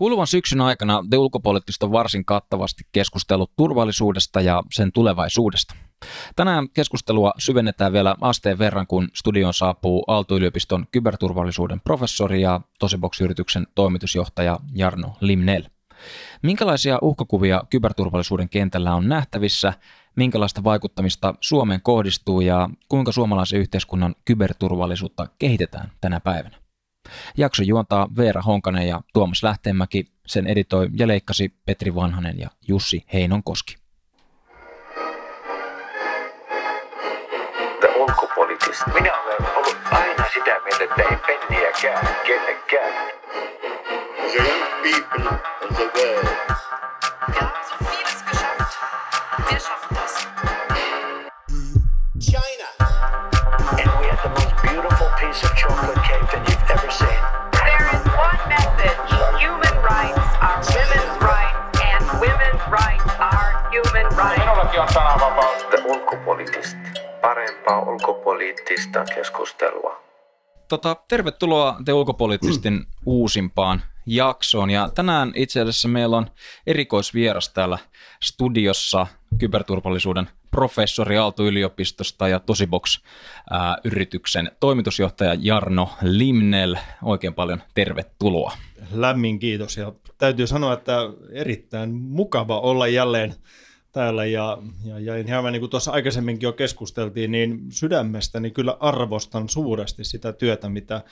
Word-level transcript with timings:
Kuluvan 0.00 0.26
syksyn 0.26 0.60
aikana 0.60 1.04
The 1.10 1.18
Ulkopoliittista 1.18 1.86
on 1.86 1.92
varsin 1.92 2.24
kattavasti 2.24 2.82
keskustellut 2.92 3.52
turvallisuudesta 3.56 4.40
ja 4.40 4.62
sen 4.72 4.92
tulevaisuudesta. 4.92 5.74
Tänään 6.36 6.68
keskustelua 6.68 7.32
syvennetään 7.38 7.92
vielä 7.92 8.14
asteen 8.20 8.58
verran, 8.58 8.86
kun 8.86 9.08
studioon 9.14 9.54
saapuu 9.54 10.04
Aalto-yliopiston 10.06 10.86
kyberturvallisuuden 10.92 11.80
professori 11.80 12.42
ja 12.42 12.60
Tosibox-yrityksen 12.78 13.66
toimitusjohtaja 13.74 14.58
Jarno 14.74 15.16
Limnel. 15.20 15.62
Minkälaisia 16.42 16.98
uhkakuvia 17.02 17.62
kyberturvallisuuden 17.70 18.48
kentällä 18.48 18.94
on 18.94 19.08
nähtävissä, 19.08 19.72
minkälaista 20.16 20.64
vaikuttamista 20.64 21.34
Suomeen 21.40 21.82
kohdistuu 21.82 22.40
ja 22.40 22.70
kuinka 22.88 23.12
suomalaisen 23.12 23.60
yhteiskunnan 23.60 24.14
kyberturvallisuutta 24.24 25.26
kehitetään 25.38 25.92
tänä 26.00 26.20
päivänä? 26.20 26.59
Jakso 27.36 27.62
juontaa 27.62 28.08
Veera 28.16 28.42
Honkanen 28.42 28.88
ja 28.88 29.00
Tuomas 29.12 29.42
Lähteenmäki, 29.42 30.04
sen 30.26 30.46
editoi 30.46 30.88
ja 30.96 31.08
leikkasi 31.08 31.54
Petri 31.66 31.94
Vanhanen 31.94 32.38
ja 32.38 32.50
Jussi 32.68 33.04
Heinonkoski. 33.12 33.76
Minä 38.94 39.12
olen 39.22 39.56
ollut 39.56 39.76
aina 39.90 40.24
sitä 40.34 40.60
mieltä, 40.64 40.84
että 40.84 41.02
ei 41.02 41.16
penniäkään 41.26 42.16
kenellekään. 42.26 42.92
The 44.30 44.38
young 44.38 44.62
people 44.82 45.28
of 45.28 45.76
the 45.76 45.84
world. 45.84 46.28
Wir 47.28 47.42
haben 47.42 47.64
so 47.68 47.74
vieles 47.90 48.22
geschafft. 48.30 48.78
Wir 49.50 49.60
schaffen 49.60 49.96
das. 49.96 50.28
China. 52.20 52.68
And 53.70 53.88
we 54.00 54.06
had 54.10 54.18
the 54.22 54.28
most 54.28 54.62
beautiful 54.62 55.08
piece 55.20 55.44
of 55.46 55.52
chocolate 55.56 55.99
Minullakin 64.28 64.80
on 64.80 64.88
sananvapaus. 64.92 65.66
Ulkopoliittista. 65.84 66.78
Parempaa 67.20 67.80
ulkopoliittista 67.80 69.04
keskustelua. 69.14 70.02
Tota, 70.68 70.96
tervetuloa 71.08 71.76
te 71.84 71.92
ulkopoliittistin 71.92 72.86
uusimpaan 73.06 73.82
jaksoon. 74.06 74.70
Ja 74.70 74.88
tänään 74.94 75.32
itse 75.34 75.60
asiassa 75.60 75.88
meillä 75.88 76.16
on 76.16 76.26
erikoisvieras 76.66 77.48
täällä 77.48 77.78
studiossa 78.22 79.06
kyberturvallisuuden 79.38 80.28
professori 80.50 81.18
Aalto-yliopistosta 81.18 82.28
ja 82.28 82.40
Tosibox-yrityksen 82.40 84.50
toimitusjohtaja 84.60 85.36
Jarno 85.38 85.90
Limnel. 86.02 86.76
Oikein 87.02 87.34
paljon 87.34 87.62
tervetuloa. 87.74 88.52
Lämmin 88.92 89.38
kiitos 89.38 89.76
ja 89.76 89.92
täytyy 90.18 90.46
sanoa, 90.46 90.72
että 90.72 90.96
erittäin 91.32 91.94
mukava 91.94 92.60
olla 92.60 92.86
jälleen 92.86 93.34
täällä 93.92 94.24
ja, 94.24 94.58
ja, 94.84 94.98
ja 94.98 95.16
ihan 95.16 95.52
niin 95.52 95.60
kuin 95.60 95.70
tuossa 95.70 95.90
aikaisemminkin 95.90 96.46
jo 96.46 96.52
keskusteltiin, 96.52 97.30
niin 97.30 97.66
sydämestäni 97.70 98.50
kyllä 98.50 98.76
arvostan 98.80 99.48
suuresti 99.48 100.04
sitä 100.04 100.32
työtä, 100.32 100.68
mitä 100.68 101.02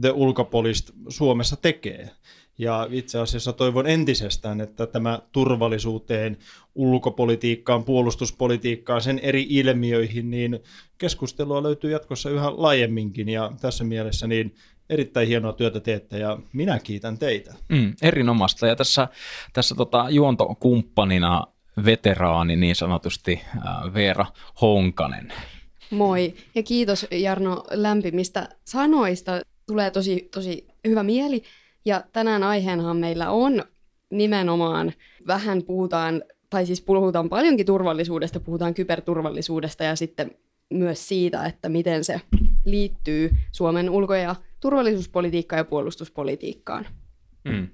The 0.00 0.10
Ulkopolist 0.10 0.90
Suomessa 1.08 1.56
tekee. 1.56 2.10
Ja 2.58 2.88
itse 2.90 3.18
asiassa 3.18 3.52
toivon 3.52 3.86
entisestään, 3.86 4.60
että 4.60 4.86
tämä 4.86 5.18
turvallisuuteen, 5.32 6.38
ulkopolitiikkaan, 6.74 7.84
puolustuspolitiikkaan, 7.84 9.00
sen 9.00 9.18
eri 9.18 9.46
ilmiöihin, 9.48 10.30
niin 10.30 10.60
keskustelua 10.98 11.62
löytyy 11.62 11.90
jatkossa 11.90 12.30
yhä 12.30 12.52
laajemminkin 12.56 13.28
ja 13.28 13.52
tässä 13.60 13.84
mielessä 13.84 14.26
niin 14.26 14.54
erittäin 14.90 15.28
hienoa 15.28 15.52
työtä 15.52 15.80
teette 15.80 16.18
ja 16.18 16.38
minä 16.52 16.78
kiitän 16.78 17.18
teitä. 17.18 17.54
Mm, 17.68 17.94
erinomaista 18.02 18.66
ja 18.66 18.76
tässä, 18.76 19.08
tässä 19.52 19.74
tota, 19.74 20.06
juontokumppanina 20.10 21.46
veteraani 21.84 22.56
niin 22.56 22.76
sanotusti 22.76 23.40
Veera 23.94 24.26
Honkanen. 24.60 25.32
Moi 25.90 26.34
ja 26.54 26.62
kiitos 26.62 27.06
Jarno 27.10 27.64
lämpimistä 27.70 28.48
sanoista. 28.64 29.40
Tulee 29.66 29.90
tosi, 29.90 30.28
tosi 30.34 30.68
hyvä 30.86 31.02
mieli. 31.02 31.42
Ja 31.84 32.04
tänään 32.12 32.42
aiheenhan 32.42 32.96
meillä 32.96 33.30
on 33.30 33.64
nimenomaan, 34.10 34.92
vähän 35.26 35.62
puhutaan, 35.62 36.22
tai 36.50 36.66
siis 36.66 36.80
puhutaan 36.80 37.28
paljonkin 37.28 37.66
turvallisuudesta, 37.66 38.40
puhutaan 38.40 38.74
kyberturvallisuudesta 38.74 39.84
ja 39.84 39.96
sitten 39.96 40.30
myös 40.70 41.08
siitä, 41.08 41.44
että 41.44 41.68
miten 41.68 42.04
se 42.04 42.20
liittyy 42.64 43.30
Suomen 43.52 43.90
ulko- 43.90 44.14
ja 44.14 44.36
turvallisuuspolitiikkaan 44.60 45.58
ja 45.58 45.64
puolustuspolitiikkaan. 45.64 46.86
Mm. 47.44 47.68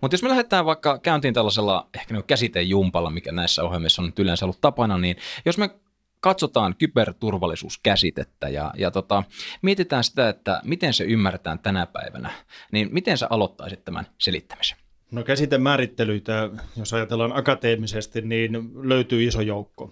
Mutta 0.00 0.14
jos 0.14 0.22
me 0.22 0.28
lähdetään 0.28 0.64
vaikka 0.64 0.98
käyntiin 0.98 1.34
tällaisella 1.34 1.88
ehkä 1.94 2.14
niin 2.14 2.24
käsitejumpalla, 2.24 3.10
mikä 3.10 3.32
näissä 3.32 3.64
ohjelmissa 3.64 4.02
on 4.02 4.06
nyt 4.06 4.18
yleensä 4.18 4.44
ollut 4.44 4.60
tapana, 4.60 4.98
niin 4.98 5.16
jos 5.44 5.58
me 5.58 5.70
katsotaan 6.20 6.74
kyberturvallisuuskäsitettä 6.76 8.48
ja, 8.48 8.72
ja 8.76 8.90
tota, 8.90 9.22
mietitään 9.62 10.04
sitä, 10.04 10.28
että 10.28 10.60
miten 10.64 10.94
se 10.94 11.04
ymmärretään 11.04 11.58
tänä 11.58 11.86
päivänä, 11.86 12.30
niin 12.72 12.88
miten 12.92 13.18
sä 13.18 13.26
aloittaisit 13.30 13.84
tämän 13.84 14.06
selittämisen? 14.18 14.78
No 15.10 15.22
käsitemäärittelyitä, 15.22 16.50
jos 16.76 16.92
ajatellaan 16.92 17.36
akateemisesti, 17.36 18.20
niin 18.20 18.70
löytyy 18.74 19.24
iso 19.24 19.40
joukko. 19.40 19.90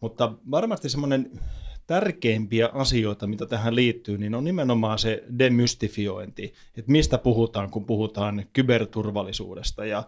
Mutta 0.00 0.32
varmasti 0.50 0.88
semmoinen 0.88 1.30
tärkeimpiä 1.88 2.70
asioita, 2.72 3.26
mitä 3.26 3.46
tähän 3.46 3.74
liittyy, 3.74 4.18
niin 4.18 4.34
on 4.34 4.44
nimenomaan 4.44 4.98
se 4.98 5.24
demystifiointi, 5.38 6.54
että 6.76 6.92
mistä 6.92 7.18
puhutaan, 7.18 7.70
kun 7.70 7.84
puhutaan 7.84 8.46
kyberturvallisuudesta. 8.52 9.84
Ja 9.84 10.02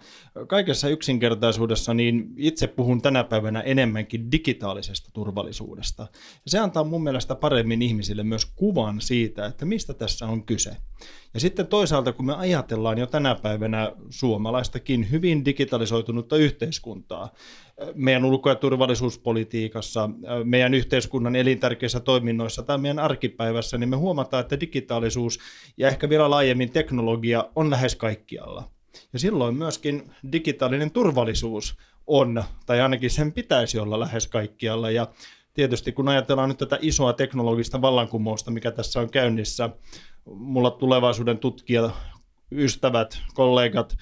kaikessa 0.47 0.89
yksinkertaisuudessa 0.89 1.95
niin 1.95 2.35
itse 2.37 2.67
puhun 2.67 3.03
tänä 3.03 3.25
päivänä 3.25 3.61
enemmänkin 3.61 4.33
digitaalisesta 4.33 5.11
turvallisuudesta. 5.13 6.03
Ja 6.45 6.51
se 6.51 6.59
antaa 6.59 6.85
mun 6.85 7.03
mielestä 7.03 7.35
paremmin 7.35 7.83
ihmisille 7.83 8.23
myös 8.23 8.45
kuvan 8.45 9.01
siitä, 9.01 9.47
että 9.47 9.65
mistä 9.65 9.95
tässä 9.95 10.27
on 10.27 10.43
kyse. 10.43 10.77
Ja 11.35 11.41
sitten 11.41 11.67
toisaalta, 11.67 12.13
kun 12.13 12.27
me 12.27 12.35
ajatellaan 12.35 12.99
jo 12.99 13.07
tänä 13.07 13.35
päivänä 13.35 13.93
suomalaistakin 14.11 15.11
hyvin 15.11 15.45
digitalisoitunutta 15.45 16.37
yhteiskuntaa, 16.37 17.33
meidän 17.95 18.25
ulko- 18.25 18.49
ja 18.49 18.55
turvallisuuspolitiikassa, 18.55 20.11
meidän 20.45 20.75
yhteiskunnan 20.75 21.37
elintärkeissä 21.37 22.01
toiminnoissa 22.01 22.63
tai 22.63 22.79
meidän 22.79 22.99
arkipäivässä, 22.99 23.79
niin 23.79 23.89
me 23.89 23.97
huomataan, 23.97 24.41
että 24.41 24.61
digitaalisuus 24.61 25.39
ja 25.77 25.89
ehkä 25.89 26.09
vielä 26.09 26.31
laajemmin 26.31 26.71
teknologia 26.71 27.45
on 27.57 27.71
lähes 27.71 27.97
kaikkialla. 27.97 28.65
Ja 29.13 29.19
silloin 29.19 29.55
myöskin 29.55 30.13
digitaalinen 30.33 30.91
turvallisuus 30.91 31.79
on, 32.07 32.45
tai 32.67 32.81
ainakin 32.81 33.11
sen 33.11 33.33
pitäisi 33.33 33.79
olla 33.79 34.01
lähes 34.01 34.27
kaikkialla. 34.27 34.91
Ja 34.91 35.07
tietysti 35.55 35.93
kun 35.93 36.09
ajatellaan 36.09 36.49
nyt 36.49 36.59
tätä 36.59 36.79
isoa 36.81 37.13
teknologista 37.13 37.83
vallankumousta, 37.83 38.51
mikä 38.51 38.71
tässä 38.71 39.01
on 39.01 39.11
käynnissä, 39.11 39.71
mulla 40.31 40.71
tulevaisuuden 40.71 41.39
tutkija, 41.39 41.91
ystävät, 42.53 43.19
kollegat 43.35 43.97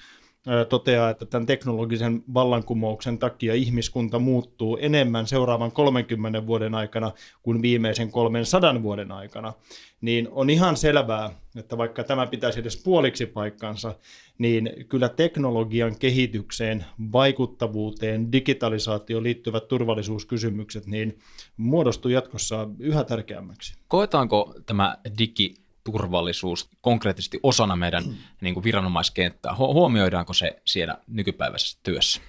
toteaa, 0.69 1.09
että 1.09 1.25
tämän 1.25 1.45
teknologisen 1.45 2.23
vallankumouksen 2.33 3.19
takia 3.19 3.53
ihmiskunta 3.53 4.19
muuttuu 4.19 4.77
enemmän 4.81 5.27
seuraavan 5.27 5.71
30 5.71 6.47
vuoden 6.47 6.75
aikana 6.75 7.11
kuin 7.43 7.61
viimeisen 7.61 8.11
300 8.11 8.83
vuoden 8.83 9.11
aikana, 9.11 9.53
niin 10.01 10.27
on 10.31 10.49
ihan 10.49 10.77
selvää, 10.77 11.29
että 11.55 11.77
vaikka 11.77 12.03
tämä 12.03 12.27
pitäisi 12.27 12.59
edes 12.59 12.83
puoliksi 12.83 13.25
paikkansa, 13.25 13.95
niin 14.37 14.69
kyllä 14.89 15.09
teknologian 15.09 15.99
kehitykseen, 15.99 16.85
vaikuttavuuteen, 17.11 18.31
digitalisaatioon 18.31 19.23
liittyvät 19.23 19.67
turvallisuuskysymykset 19.67 20.85
niin 20.85 21.19
muodostuu 21.57 22.11
jatkossa 22.11 22.67
yhä 22.79 23.03
tärkeämmäksi. 23.03 23.73
Koetaanko 23.87 24.55
tämä 24.65 24.97
digi 25.17 25.53
turvallisuus 25.91 26.69
konkreettisesti 26.81 27.39
osana 27.43 27.75
meidän 27.75 28.03
mm. 28.03 28.15
niin 28.41 28.53
kuin 28.53 28.63
viranomaiskenttää? 28.63 29.55
Huomioidaanko 29.55 30.33
se 30.33 30.61
siellä 30.65 30.97
nykypäiväisessä 31.07 31.79
työssä? 31.83 32.21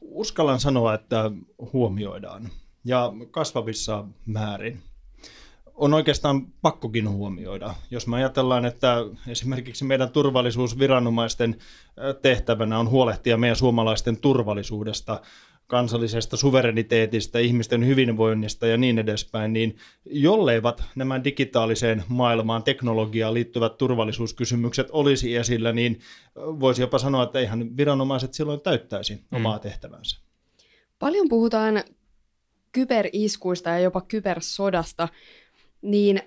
Uskallan 0.00 0.60
sanoa, 0.60 0.94
että 0.94 1.30
huomioidaan 1.72 2.50
ja 2.84 3.12
kasvavissa 3.30 4.04
määrin. 4.26 4.82
On 5.74 5.94
oikeastaan 5.94 6.46
pakkokin 6.62 7.08
huomioida. 7.08 7.74
Jos 7.90 8.06
me 8.06 8.16
ajatellaan, 8.16 8.64
että 8.64 8.96
esimerkiksi 9.28 9.84
meidän 9.84 10.10
turvallisuusviranomaisten 10.10 11.58
tehtävänä 12.22 12.78
on 12.78 12.90
huolehtia 12.90 13.36
meidän 13.36 13.56
suomalaisten 13.56 14.16
turvallisuudesta, 14.16 15.20
kansallisesta 15.66 16.36
suvereniteetista, 16.36 17.38
ihmisten 17.38 17.86
hyvinvoinnista 17.86 18.66
ja 18.66 18.76
niin 18.76 18.98
edespäin, 18.98 19.52
niin 19.52 19.76
jolleivat 20.04 20.84
nämä 20.94 21.24
digitaaliseen 21.24 22.04
maailmaan, 22.08 22.62
teknologiaan 22.62 23.34
liittyvät 23.34 23.78
turvallisuuskysymykset 23.78 24.88
olisi 24.90 25.36
esillä, 25.36 25.72
niin 25.72 26.00
voisi 26.36 26.82
jopa 26.82 26.98
sanoa, 26.98 27.22
että 27.22 27.38
eihän 27.38 27.76
viranomaiset 27.76 28.34
silloin 28.34 28.60
täyttäisi 28.60 29.14
mm. 29.14 29.36
omaa 29.36 29.58
tehtävänsä. 29.58 30.20
Paljon 30.98 31.28
puhutaan 31.28 31.84
kyberiskuista 32.72 33.70
ja 33.70 33.78
jopa 33.78 34.00
kybersodasta, 34.00 35.08
niin 35.82 36.20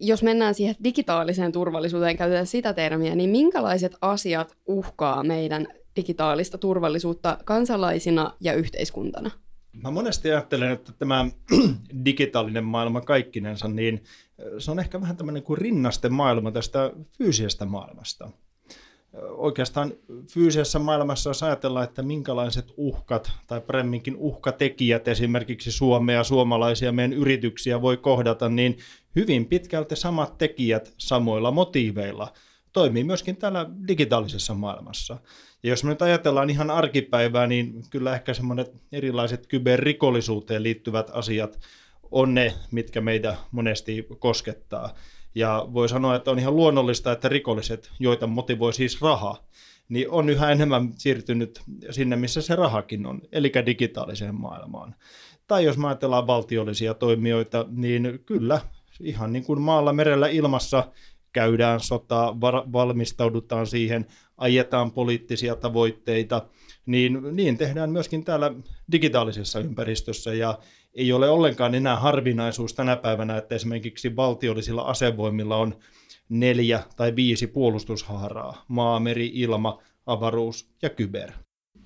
jos 0.00 0.22
mennään 0.22 0.54
siihen 0.54 0.74
digitaaliseen 0.84 1.52
turvallisuuteen, 1.52 2.16
käytetään 2.16 2.46
sitä 2.46 2.72
termiä, 2.72 3.14
niin 3.14 3.30
minkälaiset 3.30 3.96
asiat 4.00 4.56
uhkaa 4.66 5.22
meidän 5.22 5.66
digitaalista 5.96 6.58
turvallisuutta 6.58 7.38
kansalaisina 7.44 8.32
ja 8.40 8.52
yhteiskuntana? 8.52 9.30
Mä 9.82 9.90
monesti 9.90 10.30
ajattelen, 10.30 10.72
että 10.72 10.92
tämä 10.92 11.26
digitaalinen 12.04 12.64
maailma 12.64 13.00
kaikkinensa, 13.00 13.68
niin 13.68 14.04
se 14.58 14.70
on 14.70 14.78
ehkä 14.78 15.00
vähän 15.00 15.16
tämmöinen 15.16 15.42
kuin 15.42 15.58
rinnaste 15.58 16.08
maailma 16.08 16.52
tästä 16.52 16.92
fyysisestä 17.18 17.64
maailmasta. 17.64 18.30
Oikeastaan 19.28 19.92
fyysisessä 20.32 20.78
maailmassa, 20.78 21.30
jos 21.30 21.42
ajatellaan, 21.42 21.84
että 21.84 22.02
minkälaiset 22.02 22.72
uhkat 22.76 23.32
tai 23.46 23.60
paremminkin 23.60 24.16
uhkatekijät 24.16 25.08
esimerkiksi 25.08 25.72
Suomea, 25.72 26.24
suomalaisia, 26.24 26.92
meidän 26.92 27.12
yrityksiä 27.12 27.82
voi 27.82 27.96
kohdata, 27.96 28.48
niin 28.48 28.78
hyvin 29.16 29.46
pitkälti 29.46 29.96
samat 29.96 30.38
tekijät 30.38 30.94
samoilla 30.98 31.50
motiiveilla 31.50 32.32
toimii 32.76 33.04
myöskin 33.04 33.36
täällä 33.36 33.66
digitaalisessa 33.88 34.54
maailmassa. 34.54 35.18
Ja 35.62 35.70
jos 35.70 35.84
me 35.84 35.90
nyt 35.90 36.02
ajatellaan 36.02 36.50
ihan 36.50 36.70
arkipäivää, 36.70 37.46
niin 37.46 37.82
kyllä 37.90 38.14
ehkä 38.14 38.34
semmoiset 38.34 38.72
erilaiset 38.92 39.46
kyberrikollisuuteen 39.46 40.62
liittyvät 40.62 41.10
asiat 41.12 41.58
on 42.10 42.34
ne, 42.34 42.54
mitkä 42.70 43.00
meitä 43.00 43.36
monesti 43.50 44.06
koskettaa. 44.18 44.94
Ja 45.34 45.68
voi 45.72 45.88
sanoa, 45.88 46.16
että 46.16 46.30
on 46.30 46.38
ihan 46.38 46.56
luonnollista, 46.56 47.12
että 47.12 47.28
rikolliset, 47.28 47.90
joita 47.98 48.26
motivoi 48.26 48.72
siis 48.72 49.02
raha, 49.02 49.44
niin 49.88 50.10
on 50.10 50.28
yhä 50.28 50.50
enemmän 50.50 50.92
siirtynyt 50.98 51.62
sinne, 51.90 52.16
missä 52.16 52.42
se 52.42 52.56
rahakin 52.56 53.06
on, 53.06 53.20
eli 53.32 53.52
digitaaliseen 53.66 54.34
maailmaan. 54.34 54.94
Tai 55.46 55.64
jos 55.64 55.78
me 55.78 55.86
ajatellaan 55.86 56.26
valtiollisia 56.26 56.94
toimijoita, 56.94 57.66
niin 57.70 58.20
kyllä, 58.26 58.60
ihan 59.00 59.32
niin 59.32 59.44
kuin 59.44 59.60
maalla, 59.60 59.92
merellä, 59.92 60.28
ilmassa 60.28 60.84
käydään 61.36 61.80
sotaa, 61.80 62.40
valmistaudutaan 62.72 63.66
siihen, 63.66 64.06
ajetaan 64.36 64.92
poliittisia 64.92 65.56
tavoitteita, 65.56 66.46
niin 66.86 67.18
niin 67.32 67.58
tehdään 67.58 67.90
myöskin 67.90 68.24
täällä 68.24 68.52
digitaalisessa 68.92 69.60
ympäristössä 69.60 70.34
ja 70.34 70.58
ei 70.94 71.12
ole 71.12 71.28
ollenkaan 71.28 71.74
enää 71.74 71.96
harvinaisuus 71.96 72.74
tänä 72.74 72.96
päivänä, 72.96 73.36
että 73.36 73.54
esimerkiksi 73.54 74.16
valtiollisilla 74.16 74.82
asevoimilla 74.82 75.56
on 75.56 75.74
neljä 76.28 76.82
tai 76.96 77.16
viisi 77.16 77.46
puolustushaaraa, 77.46 78.64
maa, 78.68 79.00
meri, 79.00 79.30
ilma, 79.34 79.82
avaruus 80.06 80.68
ja 80.82 80.90
kyber. 80.90 81.32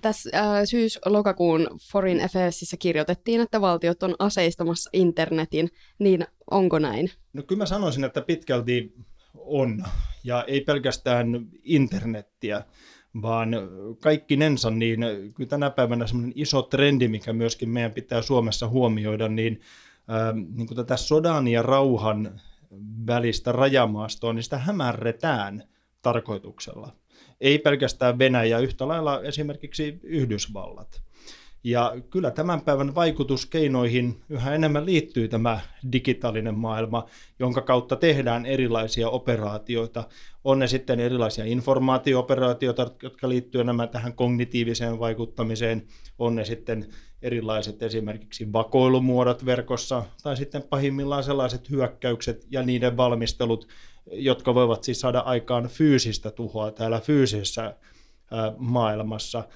Tässä 0.00 0.30
äh, 0.34 0.64
syys-lokakuun 0.64 1.66
Foreign 1.92 2.24
Affairsissa 2.24 2.76
kirjoitettiin, 2.76 3.40
että 3.40 3.60
valtiot 3.60 4.02
on 4.02 4.14
aseistamassa 4.18 4.90
internetin, 4.92 5.68
niin 5.98 6.26
onko 6.50 6.78
näin? 6.78 7.10
No 7.32 7.42
kyllä 7.42 7.58
mä 7.58 7.66
sanoisin, 7.66 8.04
että 8.04 8.20
pitkälti 8.22 8.92
on, 9.34 9.84
ja 10.24 10.44
ei 10.46 10.60
pelkästään 10.60 11.46
internettiä, 11.62 12.64
vaan 13.22 13.48
kaikkinensa, 14.00 14.70
niin 14.70 15.00
kyllä 15.34 15.48
tänä 15.48 15.70
päivänä 15.70 16.06
semmoinen 16.06 16.32
iso 16.36 16.62
trendi, 16.62 17.08
mikä 17.08 17.32
myöskin 17.32 17.68
meidän 17.68 17.92
pitää 17.92 18.22
Suomessa 18.22 18.68
huomioida, 18.68 19.28
niin, 19.28 19.60
ää, 20.08 20.32
niin 20.32 20.66
kuin 20.66 20.76
tätä 20.76 20.96
sodan 20.96 21.48
ja 21.48 21.62
rauhan 21.62 22.40
välistä 23.06 23.52
rajamaastoa, 23.52 24.32
niin 24.32 24.42
sitä 24.42 24.58
hämärretään 24.58 25.62
tarkoituksella. 26.02 26.96
Ei 27.40 27.58
pelkästään 27.58 28.18
Venäjä, 28.18 28.58
yhtä 28.58 28.88
lailla 28.88 29.22
esimerkiksi 29.22 30.00
Yhdysvallat. 30.02 31.02
Ja 31.64 31.96
kyllä 32.10 32.30
tämän 32.30 32.60
päivän 32.60 32.94
vaikutuskeinoihin 32.94 34.20
yhä 34.28 34.54
enemmän 34.54 34.86
liittyy 34.86 35.28
tämä 35.28 35.60
digitaalinen 35.92 36.54
maailma, 36.54 37.06
jonka 37.38 37.60
kautta 37.60 37.96
tehdään 37.96 38.46
erilaisia 38.46 39.08
operaatioita. 39.08 40.04
On 40.44 40.58
ne 40.58 40.66
sitten 40.66 41.00
erilaisia 41.00 41.44
informaatiooperaatioita, 41.44 42.90
jotka 43.02 43.28
liittyvät 43.28 43.64
enemmän 43.64 43.88
tähän 43.88 44.14
kognitiiviseen 44.14 44.98
vaikuttamiseen. 44.98 45.86
On 46.18 46.34
ne 46.34 46.44
sitten 46.44 46.86
erilaiset 47.22 47.82
esimerkiksi 47.82 48.52
vakoilumuodot 48.52 49.44
verkossa, 49.44 50.04
tai 50.22 50.36
sitten 50.36 50.62
pahimmillaan 50.62 51.24
sellaiset 51.24 51.70
hyökkäykset 51.70 52.46
ja 52.50 52.62
niiden 52.62 52.96
valmistelut, 52.96 53.68
jotka 54.12 54.54
voivat 54.54 54.84
siis 54.84 55.00
saada 55.00 55.18
aikaan 55.18 55.68
fyysistä 55.68 56.30
tuhoa 56.30 56.70
täällä 56.70 57.00
fyysisessä 57.00 57.76
maailmassa– 58.58 59.44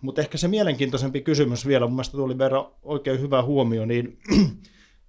mutta 0.00 0.20
ehkä 0.20 0.38
se 0.38 0.48
mielenkiintoisempi 0.48 1.20
kysymys 1.20 1.66
vielä, 1.66 1.86
mun 1.86 1.94
mielestä 1.94 2.16
tuli 2.16 2.38
verran 2.38 2.66
oikein 2.82 3.20
hyvä 3.20 3.42
huomio, 3.42 3.86
niin 3.86 4.18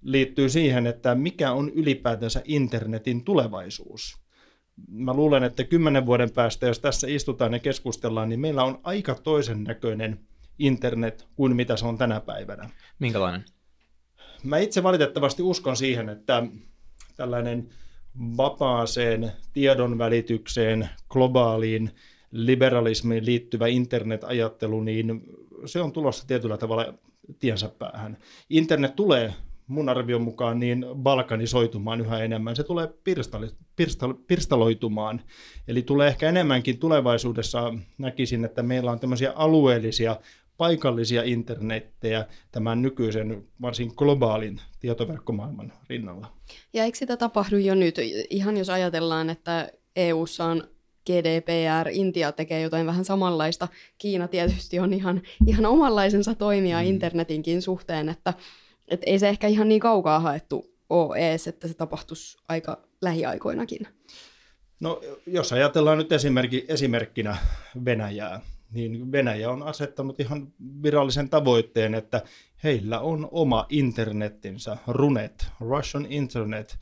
liittyy 0.02 0.48
siihen, 0.48 0.86
että 0.86 1.14
mikä 1.14 1.52
on 1.52 1.70
ylipäätänsä 1.70 2.42
internetin 2.44 3.24
tulevaisuus. 3.24 4.16
Mä 4.88 5.14
luulen, 5.14 5.44
että 5.44 5.64
kymmenen 5.64 6.06
vuoden 6.06 6.30
päästä, 6.30 6.66
jos 6.66 6.78
tässä 6.78 7.06
istutaan 7.10 7.52
ja 7.52 7.58
keskustellaan, 7.58 8.28
niin 8.28 8.40
meillä 8.40 8.64
on 8.64 8.80
aika 8.82 9.14
toisen 9.14 9.64
näköinen 9.64 10.20
internet 10.58 11.26
kuin 11.36 11.56
mitä 11.56 11.76
se 11.76 11.86
on 11.86 11.98
tänä 11.98 12.20
päivänä. 12.20 12.70
Minkälainen? 12.98 13.44
Mä 14.42 14.58
itse 14.58 14.82
valitettavasti 14.82 15.42
uskon 15.42 15.76
siihen, 15.76 16.08
että 16.08 16.46
tällainen 17.16 17.68
vapaaseen 18.36 19.32
tiedon 19.52 19.98
välitykseen, 19.98 20.88
globaaliin 21.08 21.90
liberalismiin 22.34 23.26
liittyvä 23.26 23.66
internet-ajattelu, 23.66 24.80
niin 24.80 25.22
se 25.66 25.80
on 25.80 25.92
tulossa 25.92 26.26
tietyllä 26.26 26.56
tavalla 26.56 26.94
tiensä 27.38 27.68
päähän. 27.68 28.18
Internet 28.50 28.96
tulee 28.96 29.34
mun 29.66 29.88
arvion 29.88 30.22
mukaan 30.22 30.60
niin 30.60 30.86
balkanisoitumaan 30.94 32.00
yhä 32.00 32.18
enemmän. 32.18 32.56
Se 32.56 32.62
tulee 32.62 32.88
pirstali, 33.04 33.46
pirstal, 33.76 34.14
pirstaloitumaan. 34.26 35.20
Eli 35.68 35.82
tulee 35.82 36.08
ehkä 36.08 36.28
enemmänkin 36.28 36.78
tulevaisuudessa, 36.78 37.74
näkisin, 37.98 38.44
että 38.44 38.62
meillä 38.62 38.90
on 38.90 39.00
tämmöisiä 39.00 39.32
alueellisia, 39.32 40.16
paikallisia 40.56 41.22
internettejä 41.22 42.26
tämän 42.52 42.82
nykyisen 42.82 43.44
varsin 43.62 43.92
globaalin 43.96 44.60
tietoverkkomaailman 44.80 45.72
rinnalla. 45.88 46.32
Ja 46.72 46.84
eikö 46.84 46.98
sitä 46.98 47.16
tapahdu 47.16 47.56
jo 47.56 47.74
nyt? 47.74 47.96
Ihan 48.30 48.56
jos 48.56 48.70
ajatellaan, 48.70 49.30
että 49.30 49.72
EU:ssa 49.96 50.44
on 50.44 50.73
GDPR, 51.06 51.88
Intia 51.90 52.32
tekee 52.32 52.60
jotain 52.60 52.86
vähän 52.86 53.04
samanlaista. 53.04 53.68
Kiina 53.98 54.28
tietysti 54.28 54.78
on 54.78 54.92
ihan, 54.92 55.22
ihan 55.46 55.66
omanlaisensa 55.66 56.34
toimija 56.34 56.80
mm. 56.80 56.86
internetinkin 56.86 57.62
suhteen, 57.62 58.08
että 58.08 58.34
et 58.88 59.00
ei 59.06 59.18
se 59.18 59.28
ehkä 59.28 59.46
ihan 59.46 59.68
niin 59.68 59.80
kaukaa 59.80 60.20
haettu 60.20 60.74
ole 60.90 61.18
ees, 61.18 61.46
että 61.48 61.68
se 61.68 61.74
tapahtuisi 61.74 62.38
aika 62.48 62.78
lähiaikoinakin. 63.02 63.88
No 64.80 65.00
jos 65.26 65.52
ajatellaan 65.52 65.98
nyt 65.98 66.12
esimerkki, 66.12 66.64
esimerkkinä 66.68 67.36
Venäjää, 67.84 68.40
niin 68.70 69.12
Venäjä 69.12 69.50
on 69.50 69.62
asettanut 69.62 70.20
ihan 70.20 70.52
virallisen 70.82 71.28
tavoitteen, 71.28 71.94
että 71.94 72.22
heillä 72.64 73.00
on 73.00 73.28
oma 73.30 73.66
internettinsä, 73.68 74.76
Runet, 74.86 75.46
Russian 75.60 76.06
Internet, 76.08 76.78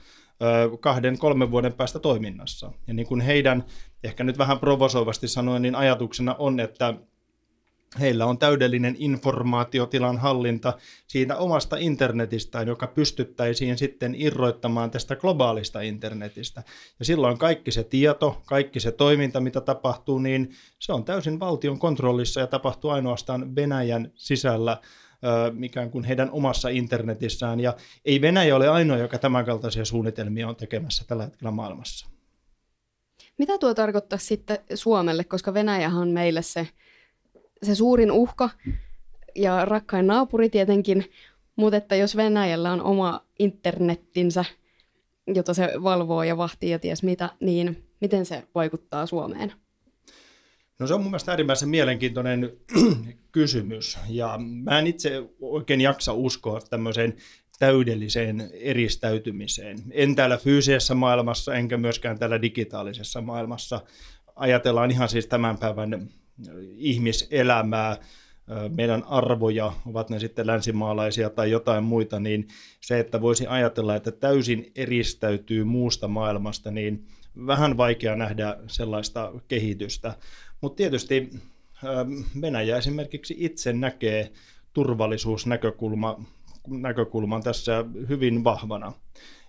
kahden, 0.81 1.19
kolmen 1.19 1.51
vuoden 1.51 1.73
päästä 1.73 1.99
toiminnassa. 1.99 2.73
Ja 2.87 2.95
niin 2.95 3.07
kuin 3.07 3.21
heidän, 3.21 3.65
ehkä 4.05 4.25
nyt 4.25 4.39
vähän 4.39 4.59
provosoivasti 4.59 5.29
sanoen, 5.29 5.63
niin 5.63 5.75
ajatuksena 5.75 6.35
on, 6.39 6.61
että 6.61 6.95
heillä 8.01 8.27
on 8.27 8.39
täydellinen 8.39 8.97
informaatiotilan 8.99 10.19
hallinta 10.19 10.79
siitä 11.07 11.37
omasta 11.37 11.77
internetistään, 11.77 12.69
joka 12.69 12.87
pystyttäisiin 12.87 13.79
sitten 13.79 14.15
irroittamaan 14.19 14.91
tästä 14.91 15.17
globaalista 15.17 15.81
internetistä. 15.81 16.63
Ja 16.99 17.05
silloin 17.05 17.39
kaikki 17.39 17.71
se 17.71 17.85
tieto, 17.85 18.43
kaikki 18.47 18.81
se 18.81 18.93
toiminta, 18.93 19.41
mitä 19.41 19.61
tapahtuu, 19.61 20.19
niin 20.19 20.51
se 20.79 20.93
on 20.93 21.05
täysin 21.05 21.41
valtion 21.41 21.79
kontrollissa 21.79 22.41
ja 22.41 22.47
tapahtuu 22.47 22.91
ainoastaan 22.91 23.57
Venäjän 23.57 24.13
sisällä 24.15 24.79
ikään 25.63 25.91
kuin 25.91 26.05
heidän 26.05 26.31
omassa 26.31 26.69
internetissään. 26.69 27.61
Ja 27.61 27.77
ei 28.05 28.21
Venäjä 28.21 28.57
ole 28.57 28.69
ainoa, 28.69 28.99
joka 28.99 29.19
tämänkaltaisia 29.19 29.85
suunnitelmia 29.85 30.49
on 30.49 30.57
tekemässä 30.57 31.05
tällä 31.07 31.25
hetkellä 31.25 31.51
maailmassa. 31.51 32.12
Mitä 33.43 33.59
tuo 33.59 33.75
tarkoittaa 33.75 34.19
sitten 34.19 34.59
Suomelle, 34.75 35.25
koska 35.25 35.55
Venäjähän 35.55 36.03
on 36.03 36.09
meille 36.09 36.43
se, 36.43 36.69
se 37.63 37.75
suurin 37.75 38.13
uhka 38.13 38.51
ja 39.35 39.65
rakkain 39.65 40.07
naapuri 40.07 40.51
tietenkin, 40.51 41.05
mutta 41.57 41.77
että 41.77 41.97
jos 41.97 42.17
Venäjällä 42.17 42.73
on 42.73 42.83
oma 42.83 43.25
internettinsä, 43.39 44.45
jota 45.27 45.55
se 45.55 45.73
valvoo 45.83 46.23
ja 46.23 46.37
vahtii 46.37 46.71
ja 46.71 46.79
ties 46.79 47.03
mitä, 47.03 47.31
niin 47.41 47.85
miten 48.01 48.27
se 48.27 48.43
vaikuttaa 48.55 49.07
Suomeen? 49.07 49.53
No 50.79 50.87
se 50.87 50.95
on 50.95 51.01
mun 51.01 51.11
mielestä 51.11 51.33
äärimmäisen 51.33 51.69
mielenkiintoinen 51.69 52.53
kysymys. 53.33 53.99
Ja 54.09 54.39
mä 54.39 54.79
en 54.79 54.87
itse 54.87 55.23
oikein 55.41 55.81
jaksa 55.81 56.13
uskoa 56.13 56.61
tämmöiseen 56.61 57.17
täydelliseen 57.63 58.51
eristäytymiseen. 58.53 59.79
En 59.91 60.15
täällä 60.15 60.37
fyysisessä 60.37 60.95
maailmassa 60.95 61.55
enkä 61.55 61.77
myöskään 61.77 62.19
täällä 62.19 62.43
digitaalisessa 62.43 63.21
maailmassa. 63.21 63.81
Ajatellaan 64.37 64.91
ihan 64.91 65.09
siis 65.09 65.27
tämän 65.27 65.59
päivän 65.59 66.09
ihmiselämää, 66.77 67.97
meidän 68.77 69.05
arvoja, 69.05 69.73
ovat 69.87 70.11
ne 70.11 70.19
sitten 70.19 70.47
länsimaalaisia 70.47 71.31
tai 71.31 71.51
jotain 71.51 71.85
muita, 71.85 72.21
niin 72.21 72.49
se, 72.81 72.99
että 72.99 73.21
voisi 73.21 73.47
ajatella, 73.47 73.97
että 73.97 74.13
täysin 74.13 74.73
eristäytyy 74.77 75.65
muusta 75.65 76.09
maailmasta, 76.09 76.71
niin 76.71 77.07
vähän 77.47 77.77
vaikea 77.77 78.17
nähdä 78.17 78.57
sellaista 78.67 79.33
kehitystä. 79.49 80.15
Mutta 80.61 80.77
tietysti 80.77 81.31
Venäjä 82.41 82.77
esimerkiksi 82.77 83.35
itse 83.39 83.73
näkee 83.73 84.33
turvallisuusnäkökulma 84.73 86.25
näkökulman 86.69 87.43
tässä 87.43 87.85
hyvin 88.09 88.45
vahvana. 88.45 88.93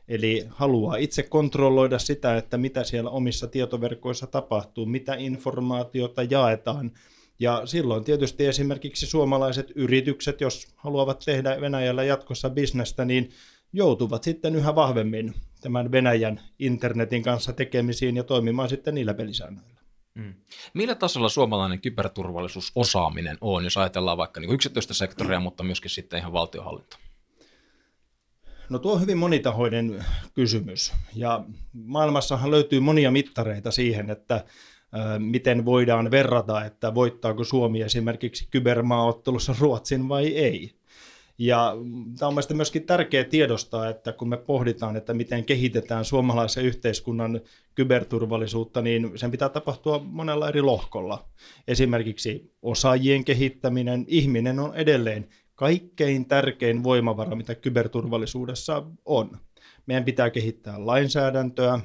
Eli 0.08 0.46
haluaa 0.50 0.96
itse 0.96 1.24
kontrolloida 1.24 2.00
sitä, 2.00 2.38
että 2.38 2.58
mitä 2.58 2.84
siellä 2.84 3.10
omissa 3.10 3.48
tietoverkoissa 3.48 4.28
tapahtuu, 4.28 4.86
mitä 4.86 5.16
informaatiota 5.16 6.24
jaetaan. 6.24 6.92
Ja 7.40 7.62
silloin 7.66 8.04
tietysti 8.04 8.46
esimerkiksi 8.46 9.06
suomalaiset 9.06 9.72
yritykset, 9.76 10.42
jos 10.42 10.68
haluavat 10.76 11.22
tehdä 11.26 11.62
Venäjällä 11.62 12.04
jatkossa 12.04 12.50
bisnestä, 12.50 13.06
niin 13.06 13.30
joutuvat 13.74 14.24
sitten 14.24 14.56
yhä 14.56 14.76
vahvemmin 14.76 15.34
tämän 15.62 15.92
Venäjän 15.92 16.42
internetin 16.60 17.24
kanssa 17.24 17.54
tekemisiin 17.54 18.16
ja 18.16 18.24
toimimaan 18.24 18.70
sitten 18.70 18.96
niillä 18.96 19.14
pelisäännöillä. 19.14 19.73
Mm. 20.16 20.34
Millä 20.74 20.96
tasolla 20.96 21.30
suomalainen 21.30 21.82
kyberturvallisuusosaaminen 21.82 23.38
on, 23.42 23.64
jos 23.64 23.78
ajatellaan 23.78 24.18
vaikka 24.18 24.40
niin 24.40 24.54
yksityistä 24.54 24.94
sektoria, 24.94 25.40
mutta 25.40 25.64
myöskin 25.64 25.92
sitten 25.92 26.20
ihan 26.20 26.34
valtiohallinto? 26.34 26.98
No 28.70 28.80
tuo 28.80 28.94
on 28.94 29.02
hyvin 29.02 29.18
monitahoinen 29.18 30.06
kysymys 30.34 30.94
ja 31.16 31.44
maailmassahan 31.74 32.52
löytyy 32.52 32.80
monia 32.80 33.12
mittareita 33.12 33.72
siihen, 33.72 34.10
että 34.10 34.46
miten 35.20 35.66
voidaan 35.66 36.12
verrata, 36.12 36.66
että 36.66 36.96
voittaako 36.96 37.44
Suomi 37.44 37.82
esimerkiksi 37.82 38.48
kybermaaottelussa 38.52 39.56
Ruotsin 39.60 40.10
vai 40.10 40.28
ei. 40.28 40.76
Ja 41.38 41.76
tämä 42.20 42.28
on 42.28 42.34
mielestäni 42.34 42.56
myöskin 42.56 42.86
tärkeää 42.86 43.24
tiedostaa, 43.24 43.90
että 43.90 44.14
kun 44.14 44.30
me 44.30 44.38
pohditaan, 44.38 44.96
että 44.96 45.14
miten 45.14 45.46
kehitetään 45.46 46.06
suomalaisen 46.06 46.66
yhteiskunnan 46.66 47.42
kyberturvallisuutta, 47.76 48.82
niin 48.82 49.12
sen 49.16 49.32
pitää 49.32 49.50
tapahtua 49.50 50.00
monella 50.00 50.50
eri 50.50 50.62
lohkolla. 50.62 51.26
Esimerkiksi 51.68 52.54
osaajien 52.62 53.26
kehittäminen, 53.26 54.06
ihminen 54.08 54.60
on 54.60 54.76
edelleen 54.76 55.30
kaikkein 55.56 56.26
tärkein 56.26 56.84
voimavara, 56.84 57.36
mitä 57.36 57.56
kyberturvallisuudessa 57.56 58.84
on. 59.06 59.38
Meidän 59.86 60.04
pitää 60.04 60.30
kehittää 60.30 60.86
lainsäädäntöä, 60.86 61.80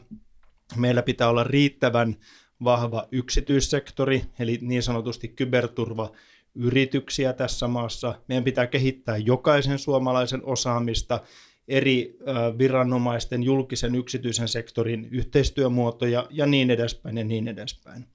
meillä 0.76 1.02
pitää 1.02 1.28
olla 1.28 1.44
riittävän 1.44 2.16
vahva 2.64 3.08
yksityissektori, 3.12 4.24
eli 4.38 4.58
niin 4.62 4.82
sanotusti 4.82 5.28
kyberturva 5.28 6.12
yrityksiä 6.54 7.32
tässä 7.32 7.68
maassa. 7.68 8.14
Meidän 8.28 8.44
pitää 8.44 8.66
kehittää 8.66 9.16
jokaisen 9.16 9.78
suomalaisen 9.78 10.44
osaamista, 10.44 11.20
eri 11.68 12.18
viranomaisten, 12.58 13.42
julkisen, 13.42 13.94
yksityisen 13.94 14.48
sektorin 14.48 15.08
yhteistyömuotoja 15.10 16.26
ja 16.30 16.46
niin 16.46 16.70
edespäin 16.70 17.18
ja 17.18 17.24
niin 17.24 17.48
edespäin. 17.48 18.06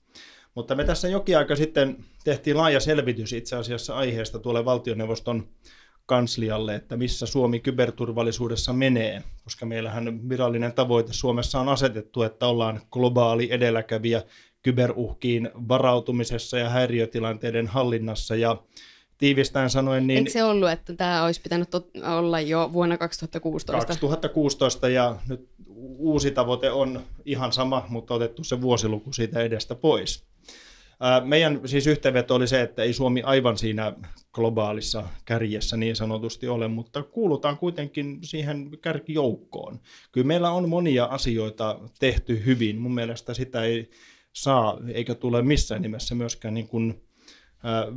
Mutta 0.56 0.76
me 0.76 0.84
tässä 0.84 1.08
jokin 1.08 1.38
aika 1.38 1.56
sitten 1.56 1.98
tehtiin 2.24 2.58
laaja 2.58 2.80
selvitys 2.80 3.34
itse 3.34 3.56
asiassa 3.56 3.96
aiheesta 3.96 4.40
tuolle 4.40 4.66
valtioneuvoston 4.66 5.48
kanslialle, 6.06 6.76
että 6.76 6.98
missä 6.98 7.26
Suomi 7.26 7.60
kyberturvallisuudessa 7.60 8.74
menee, 8.74 9.24
koska 9.44 9.66
meillähän 9.66 10.30
virallinen 10.30 10.74
tavoite 10.74 11.14
Suomessa 11.14 11.60
on 11.60 11.70
asetettu, 11.70 12.24
että 12.24 12.48
ollaan 12.48 12.82
globaali 12.92 13.48
edelläkävijä 13.52 14.24
kyberuhkiin 14.64 15.50
varautumisessa 15.68 16.58
ja 16.58 16.70
häiriötilanteiden 16.70 17.68
hallinnassa 17.68 18.36
ja 18.36 18.58
tiivistään 19.18 19.70
sanoen 19.70 20.08
niin... 20.08 20.18
Eikö 20.18 20.32
se 20.32 20.44
ollut, 20.44 20.70
että 20.70 20.94
tämä 20.94 21.24
olisi 21.24 21.42
pitänyt 21.42 21.70
olla 22.18 22.42
jo 22.42 22.70
vuonna 22.74 22.98
2016? 22.98 23.88
2016 23.88 24.90
ja 24.90 25.16
nyt 25.30 25.50
uusi 25.98 26.32
tavoite 26.32 26.72
on 26.72 27.02
ihan 27.26 27.54
sama, 27.54 27.86
mutta 27.90 28.14
otettu 28.14 28.44
se 28.44 28.62
vuosiluku 28.62 29.14
siitä 29.14 29.40
edestä 29.40 29.76
pois. 29.76 30.24
Meidän 31.24 31.62
siis 31.66 31.88
yhteenveto 31.88 32.36
oli 32.36 32.48
se, 32.48 32.62
että 32.62 32.84
ei 32.84 32.94
Suomi 32.94 33.22
aivan 33.22 33.58
siinä 33.58 33.94
globaalissa 34.34 35.04
kärjessä 35.26 35.78
niin 35.78 35.96
sanotusti 35.96 36.48
ole, 36.48 36.68
mutta 36.68 37.04
kuulutaan 37.04 37.58
kuitenkin 37.58 38.20
siihen 38.22 38.70
kärkijoukkoon. 38.82 39.80
Kyllä 40.12 40.28
meillä 40.28 40.52
on 40.52 40.70
monia 40.70 41.06
asioita 41.06 41.80
tehty 42.00 42.46
hyvin. 42.46 42.82
Mun 42.82 42.94
mielestä 42.94 43.34
sitä 43.34 43.64
ei 43.64 43.90
saa 44.34 44.80
eikä 44.94 45.16
tule 45.16 45.42
missään 45.42 45.82
nimessä 45.82 46.16
myöskään 46.16 46.54
niin 46.54 46.68
kuin, 46.68 47.04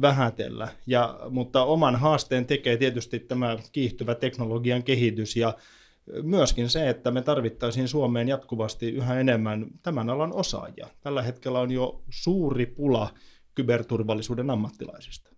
vähätellä. 0.00 0.68
Ja, 0.86 1.20
mutta 1.30 1.64
oman 1.64 1.96
haasteen 1.96 2.46
tekee 2.46 2.76
tietysti 2.76 3.18
tämä 3.18 3.56
kiihtyvä 3.72 4.14
teknologian 4.14 4.82
kehitys 4.82 5.36
ja 5.36 5.54
myöskin 6.22 6.70
se, 6.70 6.88
että 6.88 7.10
me 7.10 7.22
tarvittaisiin 7.22 7.88
Suomeen 7.88 8.28
jatkuvasti 8.28 8.88
yhä 8.88 9.20
enemmän 9.20 9.66
tämän 9.82 10.10
alan 10.10 10.32
osaajia. 10.32 10.88
Tällä 11.00 11.22
hetkellä 11.22 11.60
on 11.60 11.70
jo 11.70 12.02
suuri 12.10 12.66
pula 12.66 13.10
kyberturvallisuuden 13.54 14.50
ammattilaisista. 14.50 15.30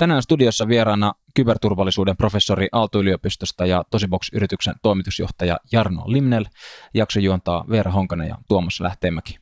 Tänään 0.00 0.22
studiossa 0.22 0.68
vieraana 0.68 1.12
kyberturvallisuuden 1.34 2.16
professori 2.16 2.68
Aalto-yliopistosta 2.72 3.66
ja 3.66 3.84
Tosibox-yrityksen 3.90 4.74
toimitusjohtaja 4.82 5.56
Jarno 5.72 6.02
Limnel. 6.06 6.44
Jakso 6.94 7.20
juontaa 7.20 7.64
Veera 7.70 7.90
Honkanen 7.90 8.28
ja 8.28 8.38
Tuomas 8.48 8.80
Lähteenmäki. 8.80 9.38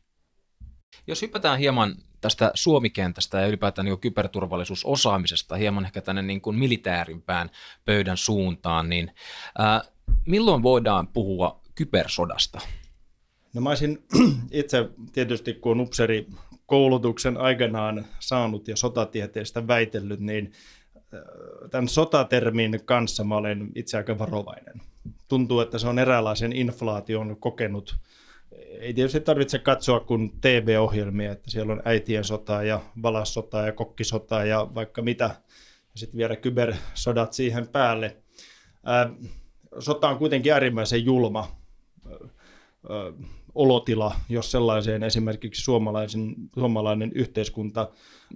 Jos 1.06 1.22
hypätään 1.22 1.58
hieman 1.58 1.94
tästä 2.20 2.50
Suomikentästä 2.54 3.40
ja 3.40 3.46
ylipäätään 3.46 3.84
niin 3.84 4.00
kyberturvallisuusosaamisesta 4.00 5.56
hieman 5.56 5.84
ehkä 5.84 6.00
tänne 6.00 6.22
niin 6.22 6.40
kuin 6.40 6.58
militäärimpään 6.58 7.50
pöydän 7.84 8.16
suuntaan, 8.16 8.88
niin 8.88 9.10
ää, 9.58 9.82
milloin 10.26 10.62
voidaan 10.62 11.08
puhua 11.08 11.60
kybersodasta? 11.74 12.60
No 13.54 13.60
mä 13.60 13.68
olisin 13.68 14.06
itse 14.50 14.88
tietysti, 15.12 15.54
kun 15.54 15.80
upseri 15.80 16.26
koulutuksen 16.68 17.36
aikanaan 17.36 18.06
saanut 18.20 18.68
ja 18.68 18.76
sotatieteestä 18.76 19.66
väitellyt, 19.66 20.20
niin 20.20 20.52
tämän 21.70 21.88
sotatermin 21.88 22.80
kanssa 22.84 23.24
mä 23.24 23.36
olen 23.36 23.68
itse 23.74 23.96
aika 23.96 24.18
varovainen. 24.18 24.80
Tuntuu, 25.28 25.60
että 25.60 25.78
se 25.78 25.88
on 25.88 25.98
eräänlaisen 25.98 26.52
inflaation 26.52 27.36
kokenut 27.40 27.98
ei 28.80 28.94
tietysti 28.94 29.20
tarvitse 29.20 29.58
katsoa 29.58 30.00
kuin 30.00 30.40
TV-ohjelmia, 30.40 31.32
että 31.32 31.50
siellä 31.50 31.72
on 31.72 31.82
äitien 31.84 32.24
sotaa 32.24 32.62
ja 32.62 32.80
valassotaa 33.02 33.66
ja 33.66 33.72
kokkisotaa 33.72 34.44
ja 34.44 34.68
vaikka 34.74 35.02
mitä, 35.02 35.24
ja 35.24 35.94
sitten 35.94 36.18
vielä 36.18 36.36
kybersodat 36.36 37.32
siihen 37.32 37.68
päälle. 37.68 38.16
Ää, 38.84 39.10
sota 39.78 40.08
on 40.08 40.18
kuitenkin 40.18 40.52
äärimmäisen 40.52 41.04
julma 41.04 41.56
ää, 42.08 43.12
olotila, 43.54 44.14
jos 44.28 44.50
sellaiseen 44.50 45.02
esimerkiksi 45.02 45.62
suomalaisen, 45.62 46.34
suomalainen 46.54 47.12
yhteiskunta 47.14 47.90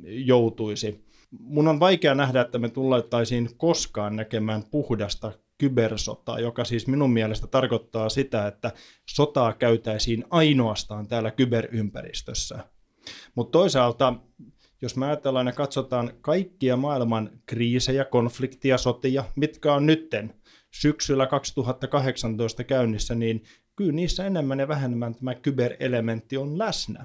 joutuisi. 0.05 1.05
Mun 1.41 1.69
on 1.69 1.81
vaikea 1.81 2.15
nähdä, 2.15 2.41
että 2.41 2.59
me 2.59 2.69
tullaisiin 2.69 3.51
koskaan 3.57 4.17
näkemään 4.17 4.63
puhdasta 4.71 5.33
kybersotaa, 5.59 6.41
joka 6.41 6.65
siis 6.65 6.87
minun 6.87 7.11
mielestä 7.11 7.47
tarkoittaa 7.47 8.09
sitä, 8.09 8.47
että 8.47 8.73
sotaa 9.11 9.53
käytäisiin 9.53 10.25
ainoastaan 10.31 11.09
täällä 11.09 11.31
kyberympäristössä. 11.31 12.59
Mutta 13.35 13.59
toisaalta, 13.59 14.15
jos 14.83 14.97
me 14.97 15.07
ajatellaan 15.07 15.47
ja 15.47 15.53
katsotaan 15.53 16.13
kaikkia 16.21 16.77
maailman 16.77 17.31
kriisejä, 17.47 18.05
konfliktia, 18.05 18.79
sotia, 18.79 19.25
mitkä 19.37 19.75
on 19.75 19.87
nytten 19.87 20.35
syksyllä 20.71 21.27
2018 21.27 22.65
käynnissä, 22.65 23.15
niin 23.15 23.43
kyllä 23.83 23.97
niissä 23.97 24.27
enemmän 24.27 24.59
ja 24.59 24.69
vähemmän 24.69 25.15
tämä 25.15 25.35
kyberelementti 25.35 26.37
on 26.37 26.59
läsnä. 26.59 27.05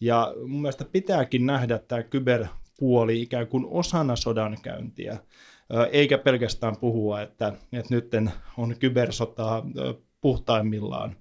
Ja 0.00 0.34
mun 0.46 0.60
mielestä 0.60 0.84
pitääkin 0.84 1.46
nähdä 1.46 1.78
tämä 1.78 2.02
kyberpuoli 2.02 3.22
ikään 3.22 3.46
kuin 3.46 3.66
osana 3.68 4.16
sodankäyntiä 4.16 5.18
eikä 5.92 6.18
pelkästään 6.18 6.76
puhua, 6.76 7.20
että, 7.20 7.52
että 7.72 7.94
nyt 7.94 8.12
on 8.56 8.76
kybersotaa 8.78 9.66
puhtaimmillaan. 10.20 11.16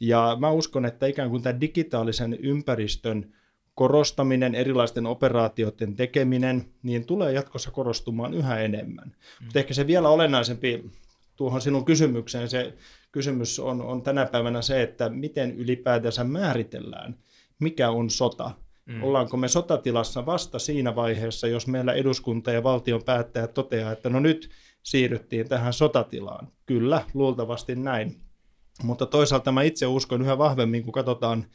Ja 0.00 0.36
mä 0.40 0.50
uskon, 0.50 0.84
että 0.84 1.06
ikään 1.06 1.30
kuin 1.30 1.42
tämä 1.42 1.60
digitaalisen 1.60 2.38
ympäristön 2.40 3.34
korostaminen, 3.74 4.54
erilaisten 4.54 5.06
operaatioiden 5.06 5.96
tekeminen, 5.96 6.64
niin 6.82 7.06
tulee 7.06 7.32
jatkossa 7.32 7.70
korostumaan 7.70 8.34
yhä 8.34 8.60
enemmän. 8.60 9.08
Mm. 9.08 9.44
Mutta 9.44 9.58
ehkä 9.58 9.74
se 9.74 9.86
vielä 9.86 10.08
olennaisempi 10.08 10.90
tuohon 11.36 11.60
sinun 11.60 11.84
kysymykseen, 11.84 12.48
se 12.48 12.74
kysymys 13.14 13.60
on, 13.60 13.82
on 13.82 14.02
tänä 14.02 14.26
päivänä 14.26 14.62
se, 14.62 14.82
että 14.82 15.08
miten 15.08 15.56
ylipäätänsä 15.56 16.24
määritellään, 16.24 17.16
mikä 17.58 17.90
on 17.90 18.10
sota. 18.10 18.50
Mm. 18.86 19.02
Ollaanko 19.02 19.36
me 19.36 19.48
sotatilassa 19.48 20.26
vasta 20.26 20.58
siinä 20.58 20.96
vaiheessa, 20.96 21.46
jos 21.46 21.66
meillä 21.66 21.92
eduskunta 21.92 22.52
ja 22.52 22.62
valtion 22.62 23.04
päättäjät 23.04 23.54
toteaa, 23.54 23.92
että 23.92 24.08
no 24.08 24.20
nyt 24.20 24.50
siirryttiin 24.82 25.48
tähän 25.48 25.72
sotatilaan. 25.72 26.48
Kyllä, 26.66 27.04
luultavasti 27.14 27.76
näin. 27.76 28.16
Mutta 28.82 29.06
toisaalta 29.06 29.52
mä 29.52 29.62
itse 29.62 29.86
uskon 29.86 30.22
yhä 30.22 30.38
vahvemmin, 30.38 30.82
kun 30.82 30.92
katsotaan 30.92 31.46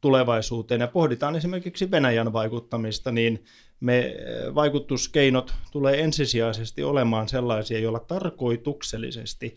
tulevaisuuteen 0.00 0.80
ja 0.80 0.88
pohditaan 0.88 1.36
esimerkiksi 1.36 1.90
Venäjän 1.90 2.32
vaikuttamista, 2.32 3.12
niin 3.12 3.44
me 3.80 4.16
vaikutuskeinot 4.54 5.54
tulee 5.72 6.00
ensisijaisesti 6.00 6.82
olemaan 6.82 7.28
sellaisia, 7.28 7.78
joilla 7.78 8.00
tarkoituksellisesti 8.00 9.54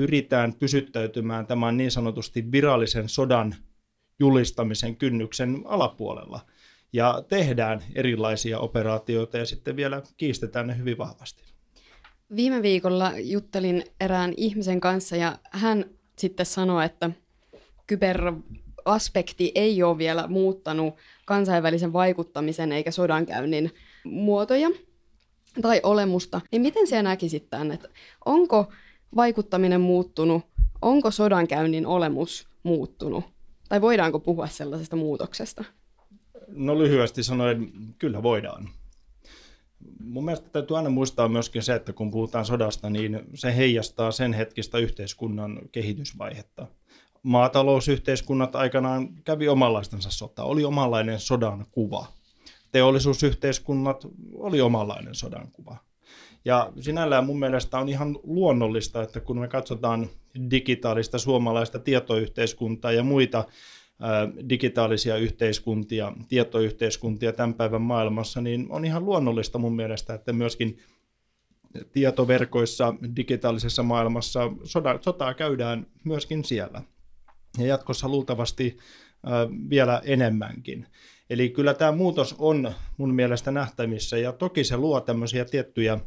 pyritään 0.00 0.54
pysyttäytymään 0.54 1.46
tämän 1.46 1.76
niin 1.76 1.90
sanotusti 1.90 2.52
virallisen 2.52 3.08
sodan 3.08 3.54
julistamisen 4.20 4.96
kynnyksen 4.96 5.62
alapuolella. 5.64 6.40
Ja 6.92 7.22
tehdään 7.28 7.82
erilaisia 7.94 8.58
operaatioita 8.58 9.38
ja 9.38 9.46
sitten 9.46 9.76
vielä 9.76 10.02
kiistetään 10.16 10.66
ne 10.66 10.78
hyvin 10.78 10.98
vahvasti. 10.98 11.42
Viime 12.36 12.62
viikolla 12.62 13.12
juttelin 13.18 13.84
erään 14.00 14.34
ihmisen 14.36 14.80
kanssa 14.80 15.16
ja 15.16 15.38
hän 15.50 15.84
sitten 16.18 16.46
sanoi, 16.46 16.84
että 16.84 17.10
kyberaspekti 17.86 19.52
ei 19.54 19.82
ole 19.82 19.98
vielä 19.98 20.26
muuttanut 20.26 20.94
kansainvälisen 21.26 21.92
vaikuttamisen 21.92 22.72
eikä 22.72 22.90
sodankäynnin 22.90 23.70
muotoja 24.04 24.68
tai 25.62 25.80
olemusta. 25.82 26.40
Niin 26.52 26.62
miten 26.62 26.86
sinä 26.86 27.02
näkisit 27.02 27.50
tämän, 27.50 27.72
että 27.72 27.88
onko 28.24 28.72
vaikuttaminen 29.16 29.80
muuttunut, 29.80 30.42
onko 30.82 31.10
sodankäynnin 31.10 31.86
olemus 31.86 32.48
muuttunut? 32.62 33.24
Tai 33.68 33.80
voidaanko 33.80 34.20
puhua 34.20 34.46
sellaisesta 34.46 34.96
muutoksesta? 34.96 35.64
No 36.48 36.78
lyhyesti 36.78 37.22
sanoen, 37.22 37.72
kyllä 37.98 38.22
voidaan. 38.22 38.68
Mun 40.04 40.24
mielestä 40.24 40.48
täytyy 40.50 40.76
aina 40.76 40.90
muistaa 40.90 41.28
myöskin 41.28 41.62
se, 41.62 41.74
että 41.74 41.92
kun 41.92 42.10
puhutaan 42.10 42.44
sodasta, 42.44 42.90
niin 42.90 43.20
se 43.34 43.56
heijastaa 43.56 44.10
sen 44.10 44.32
hetkistä 44.32 44.78
yhteiskunnan 44.78 45.60
kehitysvaihetta. 45.72 46.66
Maatalousyhteiskunnat 47.22 48.56
aikanaan 48.56 49.08
kävi 49.24 49.48
omanlaistensa 49.48 50.10
sota, 50.10 50.44
oli 50.44 50.64
omanlainen 50.64 51.20
sodan 51.20 51.66
kuva. 51.70 52.06
Teollisuusyhteiskunnat 52.72 54.06
oli 54.34 54.60
omanlainen 54.60 55.14
sodan 55.14 55.50
kuva. 55.52 55.76
Ja 56.44 56.72
sinällään 56.80 57.26
mun 57.26 57.38
mielestä 57.38 57.78
on 57.78 57.88
ihan 57.88 58.18
luonnollista, 58.22 59.02
että 59.02 59.20
kun 59.20 59.38
me 59.38 59.48
katsotaan 59.48 60.08
digitaalista 60.50 61.18
suomalaista 61.18 61.78
tietoyhteiskuntaa 61.78 62.92
ja 62.92 63.02
muita 63.02 63.44
digitaalisia 64.48 65.16
yhteiskuntia, 65.16 66.12
tietoyhteiskuntia 66.28 67.32
tämän 67.32 67.54
päivän 67.54 67.82
maailmassa, 67.82 68.40
niin 68.40 68.66
on 68.70 68.84
ihan 68.84 69.04
luonnollista 69.04 69.58
mun 69.58 69.76
mielestä, 69.76 70.14
että 70.14 70.32
myöskin 70.32 70.78
tietoverkoissa, 71.92 72.94
digitaalisessa 73.16 73.82
maailmassa 73.82 74.52
soda, 74.64 74.98
sotaa 75.00 75.34
käydään 75.34 75.86
myöskin 76.04 76.44
siellä. 76.44 76.82
Ja 77.58 77.66
jatkossa 77.66 78.08
luultavasti 78.08 78.78
vielä 79.70 80.02
enemmänkin. 80.04 80.86
Eli 81.30 81.48
kyllä 81.50 81.74
tämä 81.74 81.92
muutos 81.92 82.34
on 82.38 82.72
mun 82.96 83.14
mielestä 83.14 83.50
nähtävissä 83.50 84.18
ja 84.18 84.32
toki 84.32 84.64
se 84.64 84.76
luo 84.76 85.00
tämmöisiä 85.00 85.44
tiettyjä 85.44 86.00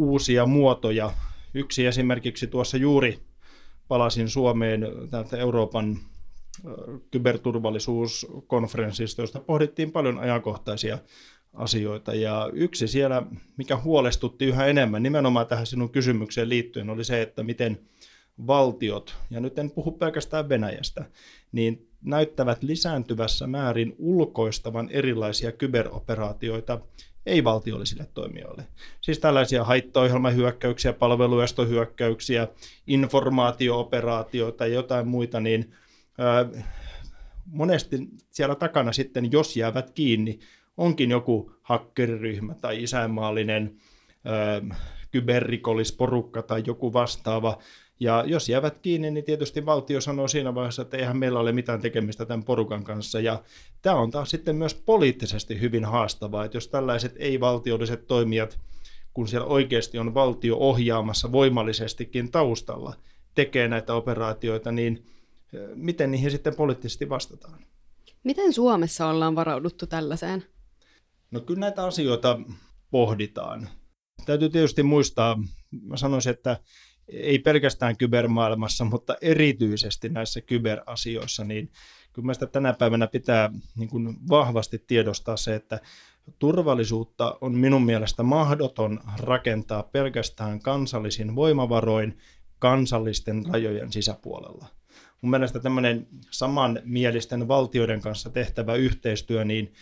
uusia 0.00 0.46
muotoja. 0.46 1.12
Yksi 1.54 1.86
esimerkiksi 1.86 2.46
tuossa 2.46 2.76
juuri 2.76 3.18
palasin 3.88 4.28
Suomeen 4.28 4.86
täältä 5.10 5.36
Euroopan 5.36 5.98
kyberturvallisuuskonferenssista, 7.10 9.22
josta 9.22 9.40
pohdittiin 9.40 9.92
paljon 9.92 10.18
ajankohtaisia 10.18 10.98
asioita. 11.54 12.14
Ja 12.14 12.50
yksi 12.52 12.88
siellä, 12.88 13.22
mikä 13.56 13.76
huolestutti 13.76 14.44
yhä 14.44 14.66
enemmän 14.66 15.02
nimenomaan 15.02 15.46
tähän 15.46 15.66
sinun 15.66 15.90
kysymykseen 15.90 16.48
liittyen, 16.48 16.90
oli 16.90 17.04
se, 17.04 17.22
että 17.22 17.42
miten 17.42 17.80
valtiot, 18.46 19.16
ja 19.30 19.40
nyt 19.40 19.58
en 19.58 19.70
puhu 19.70 19.92
pelkästään 19.92 20.48
Venäjästä, 20.48 21.04
niin 21.52 21.88
näyttävät 22.02 22.62
lisääntyvässä 22.62 23.46
määrin 23.46 23.94
ulkoistavan 23.98 24.90
erilaisia 24.90 25.52
kyberoperaatioita 25.52 26.80
ei-valtiollisille 27.26 28.06
toimijoille. 28.14 28.66
Siis 29.00 29.18
tällaisia 29.18 29.64
haittaohjelmahyökkäyksiä, 29.64 30.92
palveluestohyökkäyksiä, 30.92 32.48
informaatiooperaatioita 32.86 34.66
ja 34.66 34.74
jotain 34.74 35.08
muita, 35.08 35.40
niin 35.40 35.74
monesti 37.46 38.08
siellä 38.30 38.54
takana 38.54 38.92
sitten, 38.92 39.32
jos 39.32 39.56
jäävät 39.56 39.90
kiinni, 39.90 40.38
onkin 40.76 41.10
joku 41.10 41.52
hakkeriryhmä 41.62 42.54
tai 42.54 42.82
isänmaallinen 42.82 43.76
kyberrikollisporukka 45.10 46.42
tai 46.42 46.62
joku 46.66 46.92
vastaava, 46.92 47.58
ja 48.00 48.24
jos 48.26 48.48
jäävät 48.48 48.78
kiinni, 48.78 49.10
niin 49.10 49.24
tietysti 49.24 49.66
valtio 49.66 50.00
sanoo 50.00 50.28
siinä 50.28 50.54
vaiheessa, 50.54 50.82
että 50.82 50.96
eihän 50.96 51.16
meillä 51.16 51.40
ole 51.40 51.52
mitään 51.52 51.80
tekemistä 51.80 52.26
tämän 52.26 52.44
porukan 52.44 52.84
kanssa. 52.84 53.20
Ja 53.20 53.42
tämä 53.82 53.96
on 53.96 54.10
taas 54.10 54.30
sitten 54.30 54.56
myös 54.56 54.74
poliittisesti 54.74 55.60
hyvin 55.60 55.84
haastavaa, 55.84 56.44
että 56.44 56.56
jos 56.56 56.68
tällaiset 56.68 57.14
ei-valtiolliset 57.16 58.06
toimijat, 58.06 58.58
kun 59.14 59.28
siellä 59.28 59.46
oikeasti 59.46 59.98
on 59.98 60.14
valtio 60.14 60.56
ohjaamassa 60.56 61.32
voimallisestikin 61.32 62.30
taustalla, 62.30 62.94
tekee 63.34 63.68
näitä 63.68 63.94
operaatioita, 63.94 64.72
niin 64.72 65.06
miten 65.74 66.10
niihin 66.10 66.30
sitten 66.30 66.56
poliittisesti 66.56 67.08
vastataan? 67.08 67.58
Miten 68.24 68.52
Suomessa 68.52 69.06
ollaan 69.06 69.34
varauduttu 69.34 69.86
tällaiseen? 69.86 70.44
No 71.30 71.40
kyllä 71.40 71.60
näitä 71.60 71.84
asioita 71.84 72.40
pohditaan. 72.90 73.68
Täytyy 74.26 74.48
tietysti 74.48 74.82
muistaa, 74.82 75.42
mä 75.82 75.96
sanoisin, 75.96 76.30
että 76.30 76.60
ei 77.12 77.38
pelkästään 77.38 77.96
kybermaailmassa, 77.96 78.84
mutta 78.84 79.16
erityisesti 79.20 80.08
näissä 80.08 80.40
kyberasioissa, 80.40 81.44
niin 81.44 81.70
kyllä 82.12 82.26
mielestä 82.26 82.46
tänä 82.46 82.72
päivänä 82.72 83.06
pitää 83.06 83.50
niin 83.76 83.88
kuin 83.88 84.16
vahvasti 84.28 84.84
tiedostaa 84.86 85.36
se, 85.36 85.54
että 85.54 85.80
turvallisuutta 86.38 87.38
on 87.40 87.54
minun 87.54 87.82
mielestä 87.82 88.22
mahdoton 88.22 89.00
rakentaa 89.18 89.82
pelkästään 89.82 90.60
kansallisin 90.60 91.34
voimavaroin 91.34 92.18
kansallisten 92.58 93.46
rajojen 93.52 93.92
sisäpuolella. 93.92 94.66
Mun 95.22 95.30
mielestä 95.30 95.60
tämmöinen 95.60 96.06
samanmielisten 96.30 97.48
valtioiden 97.48 98.00
kanssa 98.00 98.30
tehtävä 98.30 98.74
yhteistyö, 98.74 99.44
niin 99.44 99.72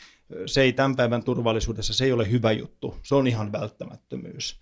se 0.46 0.62
ei 0.62 0.72
tämän 0.72 0.96
päivän 0.96 1.22
turvallisuudessa, 1.22 1.94
se 1.94 2.04
ei 2.04 2.12
ole 2.12 2.30
hyvä 2.30 2.52
juttu, 2.52 2.96
se 3.02 3.14
on 3.14 3.26
ihan 3.26 3.52
välttämättömyys. 3.52 4.60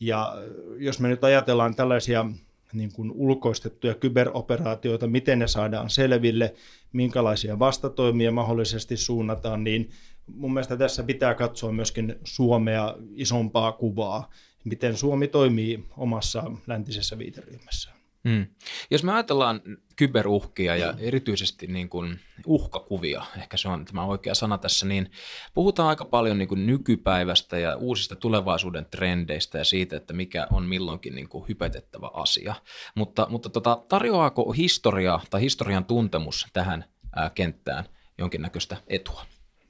Ja 0.00 0.34
jos 0.76 1.00
me 1.00 1.08
nyt 1.08 1.24
ajatellaan 1.24 1.74
tällaisia 1.74 2.24
niin 2.72 2.92
kuin 2.92 3.12
ulkoistettuja 3.12 3.94
kyberoperaatioita, 3.94 5.06
miten 5.06 5.38
ne 5.38 5.46
saadaan 5.46 5.90
selville, 5.90 6.54
minkälaisia 6.92 7.58
vastatoimia 7.58 8.32
mahdollisesti 8.32 8.96
suunnataan, 8.96 9.64
niin 9.64 9.90
mun 10.26 10.52
mielestä 10.52 10.76
tässä 10.76 11.02
pitää 11.02 11.34
katsoa 11.34 11.72
myöskin 11.72 12.14
Suomea 12.24 12.94
isompaa 13.14 13.72
kuvaa, 13.72 14.30
miten 14.64 14.96
Suomi 14.96 15.28
toimii 15.28 15.84
omassa 15.96 16.50
läntisessä 16.66 17.18
viiteryhmässä. 17.18 17.97
Hmm. 18.28 18.46
Jos 18.90 19.04
me 19.04 19.12
ajatellaan 19.12 19.60
kyberuhkia 19.96 20.76
ja 20.76 20.94
erityisesti 20.98 21.66
niin 21.66 21.88
kuin 21.88 22.20
uhkakuvia, 22.46 23.22
ehkä 23.38 23.56
se 23.56 23.68
on 23.68 23.84
tämä 23.84 24.04
oikea 24.04 24.34
sana 24.34 24.58
tässä, 24.58 24.86
niin 24.86 25.10
puhutaan 25.54 25.88
aika 25.88 26.04
paljon 26.04 26.38
niin 26.38 26.48
kuin 26.48 26.66
nykypäivästä 26.66 27.58
ja 27.58 27.76
uusista 27.76 28.16
tulevaisuuden 28.16 28.86
trendeistä 28.90 29.58
ja 29.58 29.64
siitä, 29.64 29.96
että 29.96 30.12
mikä 30.12 30.46
on 30.52 30.64
milloinkin 30.64 31.14
niin 31.14 31.28
kuin 31.28 31.48
hypetettävä 31.48 32.10
asia. 32.14 32.54
Mutta, 32.94 33.26
mutta 33.30 33.50
tota, 33.50 33.82
tarjoaako 33.88 34.52
historia 34.52 35.20
tai 35.30 35.40
historian 35.40 35.84
tuntemus 35.84 36.46
tähän 36.52 36.84
ää, 37.16 37.30
kenttään 37.30 37.84
jonkinnäköistä 38.18 38.76
etua? 38.86 39.22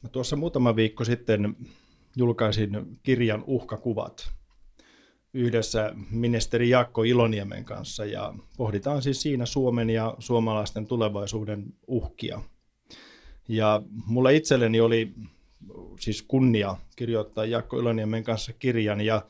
Mä 0.03 0.09
tuossa 0.09 0.37
muutama 0.37 0.77
viikko 0.77 1.05
sitten 1.05 1.57
julkaisin 2.17 2.99
kirjan 3.03 3.45
Uhkakuvat, 3.47 4.38
yhdessä 5.39 5.93
ministeri 6.11 6.69
Jaakko 6.69 7.03
Iloniemen 7.03 7.65
kanssa 7.65 8.05
ja 8.05 8.35
pohditaan 8.57 9.03
siis 9.03 9.23
siinä 9.23 9.47
Suomen 9.47 9.91
ja 9.91 10.15
suomalaisten 10.19 10.87
tulevaisuuden 10.87 11.65
uhkia. 11.87 12.41
Ja 13.49 13.83
mulle 14.07 14.35
itselleni 14.35 14.81
oli 14.81 15.15
siis 16.01 16.23
kunnia 16.23 16.77
kirjoittaa 16.97 17.45
Jaakko 17.45 17.79
Iloniemen 17.81 18.25
kanssa 18.25 18.53
kirjan 18.53 19.01
ja, 19.01 19.23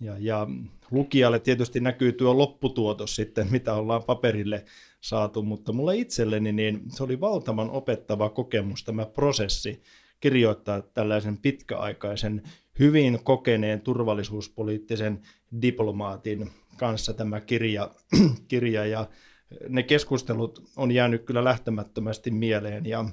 ja, 0.00 0.16
ja 0.18 0.46
lukijalle 0.90 1.38
tietysti 1.38 1.80
näkyy 1.80 2.12
tuo 2.12 2.38
lopputuotos 2.38 3.16
sitten, 3.16 3.48
mitä 3.50 3.74
ollaan 3.74 4.02
paperille 4.02 4.64
saatu, 5.00 5.42
mutta 5.42 5.72
mulle 5.72 5.96
itselleni 5.96 6.52
niin 6.52 6.82
se 6.88 7.02
oli 7.02 7.20
valtavan 7.20 7.70
opettava 7.70 8.30
kokemus 8.30 8.84
tämä 8.84 9.06
prosessi 9.06 9.82
kirjoittaa 10.20 10.82
tällaisen 10.82 11.38
pitkäaikaisen 11.38 12.42
hyvin 12.78 13.18
kokeneen 13.24 13.80
turvallisuuspoliittisen 13.80 15.22
diplomaatin 15.62 16.50
kanssa 16.76 17.12
tämä 17.12 17.40
kirja, 17.40 17.90
kirja. 18.48 18.86
Ja 18.86 19.08
ne 19.68 19.82
keskustelut 19.82 20.62
on 20.76 20.92
jäänyt 20.92 21.24
kyllä 21.24 21.44
lähtemättömästi 21.44 22.30
mieleen. 22.30 22.86
Ja 22.86 23.04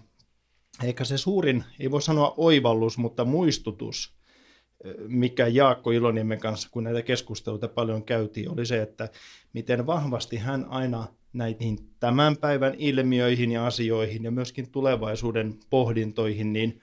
eikä 0.83 1.03
se 1.03 1.17
suurin, 1.17 1.63
ei 1.79 1.91
voi 1.91 2.01
sanoa 2.01 2.33
oivallus, 2.37 2.97
mutta 2.97 3.25
muistutus, 3.25 4.19
mikä 5.07 5.47
Jaakko 5.47 5.91
Iloniemen 5.91 6.39
kanssa, 6.39 6.69
kun 6.71 6.83
näitä 6.83 7.01
keskusteluita 7.01 7.67
paljon 7.67 8.03
käytiin, 8.03 8.49
oli 8.49 8.65
se, 8.65 8.81
että 8.81 9.09
miten 9.53 9.87
vahvasti 9.87 10.37
hän 10.37 10.65
aina 10.69 11.07
näihin 11.33 11.77
tämän 11.99 12.37
päivän 12.37 12.75
ilmiöihin 12.77 13.51
ja 13.51 13.65
asioihin 13.65 14.23
ja 14.23 14.31
myöskin 14.31 14.71
tulevaisuuden 14.71 15.59
pohdintoihin, 15.69 16.53
niin 16.53 16.81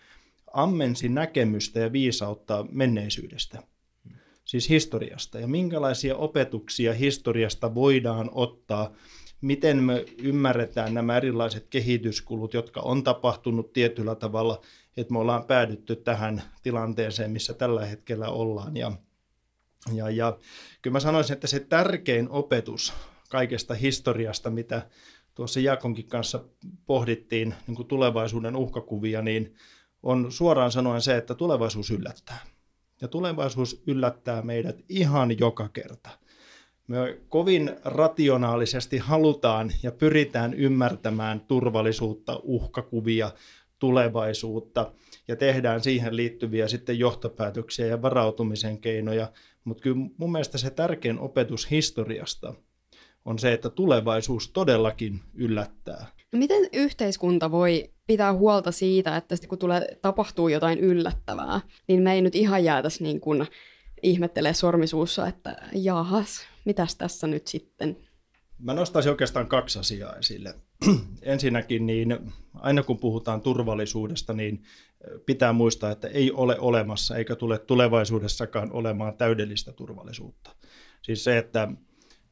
ammensi 0.57 1.09
näkemystä 1.09 1.81
ja 1.81 1.93
viisautta 1.93 2.67
menneisyydestä, 2.71 3.63
siis 4.45 4.69
historiasta, 4.69 5.41
ja 5.41 5.47
minkälaisia 5.47 6.17
opetuksia 6.17 6.95
historiasta 6.95 7.75
voidaan 7.75 8.31
ottaa, 8.33 8.93
miten 9.41 9.83
me 9.83 10.05
ymmärretään 10.19 10.95
nämä 10.95 11.17
erilaiset 11.17 11.67
kehityskulut, 11.71 12.55
jotka 12.55 12.81
on 12.81 13.05
tapahtunut 13.05 13.73
tietyllä 13.73 14.15
tavalla, 14.15 14.61
että 14.97 15.13
me 15.13 15.19
ollaan 15.19 15.45
päädytty 15.45 15.97
tähän 15.97 16.43
tilanteeseen, 16.63 17.31
missä 17.31 17.55
tällä 17.55 17.87
hetkellä 17.87 18.29
ollaan. 18.29 18.77
Ja, 18.77 18.93
ja, 19.93 20.11
ja 20.11 20.39
kyllä 20.83 20.93
mä 20.93 21.01
sanoisin, 21.01 21.35
että 21.35 21.47
se 21.47 21.61
tärkein 21.61 22.31
opetus 22.31 22.93
kaikesta 23.29 23.75
historiasta, 23.75 24.51
mitä 24.51 24.89
tuossa 25.35 25.61
Jaakonkin 25.61 26.09
kanssa 26.09 26.45
pohdittiin 26.87 27.55
niin 27.67 27.77
kuin 27.77 27.89
tulevaisuuden 27.89 28.57
uhkakuvia, 28.57 29.23
niin 29.23 29.55
on 30.07 30.33
suoraan 30.33 30.73
sanoen 30.73 31.03
se, 31.03 31.17
että 31.17 31.35
tulevaisuus 31.35 31.91
yllättää. 31.91 32.39
Ja 33.01 33.09
tulevaisuus 33.09 33.83
yllättää 33.87 34.43
meidät 34.43 34.77
ihan 34.89 35.39
joka 35.39 35.69
kerta. 35.69 36.11
Me 36.89 37.19
kovin 37.29 37.77
rationaalisesti 37.85 38.99
halutaan 38.99 39.73
ja 39.83 39.93
pyritään 39.93 40.55
ymmärtämään 40.55 41.41
turvallisuutta, 41.41 42.41
uhkakuvia, 42.43 43.31
tulevaisuutta 43.79 44.93
ja 45.29 45.37
tehdään 45.37 45.81
siihen 45.81 46.17
liittyviä 46.17 46.69
sitten 46.69 46.99
johtopäätöksiä 46.99 47.87
ja 47.87 48.03
varautumisen 48.03 48.79
keinoja. 48.79 49.33
Mutta 49.65 49.83
kyllä 49.83 49.97
mun 50.17 50.33
mielestä 50.33 50.59
se 50.59 50.71
tärkein 50.71 51.19
opetus 51.19 51.71
historiasta 51.71 52.55
on 53.25 53.39
se, 53.39 53.53
että 53.53 53.71
tulevaisuus 53.71 54.51
todellakin 54.51 55.21
yllättää. 55.35 56.07
No 56.33 56.39
miten 56.39 56.69
yhteiskunta 56.73 57.51
voi 57.51 57.91
pitää 58.07 58.33
huolta 58.33 58.73
siitä, 58.73 59.17
että 59.17 59.37
kun 59.49 59.59
tulee, 59.59 59.99
tapahtuu 60.03 60.49
jotain 60.49 60.79
yllättävää, 60.79 61.61
niin 61.89 62.03
me 62.03 62.13
ei 62.15 62.23
nyt 62.23 62.35
ihan 62.35 62.65
jäätäisi 62.65 63.03
niin 63.03 63.21
kuin 63.21 63.47
ihmettelee 64.03 64.55
sormisuussa, 64.55 65.27
että 65.27 65.57
jahas, 65.73 66.47
mitäs 66.65 66.97
tässä 66.97 67.27
nyt 67.27 67.47
sitten? 67.47 67.97
Mä 68.59 68.75
nostaisin 68.75 69.11
oikeastaan 69.11 69.47
kaksi 69.47 69.79
asiaa 69.79 70.17
esille. 70.17 70.55
Ensinnäkin, 71.23 71.87
niin 71.87 72.19
aina 72.55 72.83
kun 72.83 72.99
puhutaan 72.99 73.41
turvallisuudesta, 73.41 74.33
niin 74.33 74.63
pitää 75.27 75.53
muistaa, 75.53 75.91
että 75.91 76.09
ei 76.09 76.33
ole 76.33 76.59
olemassa 76.59 77.17
eikä 77.17 77.37
tule 77.37 77.59
tulevaisuudessakaan 77.59 78.73
olemaan 78.73 79.17
täydellistä 79.17 79.73
turvallisuutta. 79.73 80.51
Siis 81.03 81.25
se, 81.25 81.39
että 81.39 81.69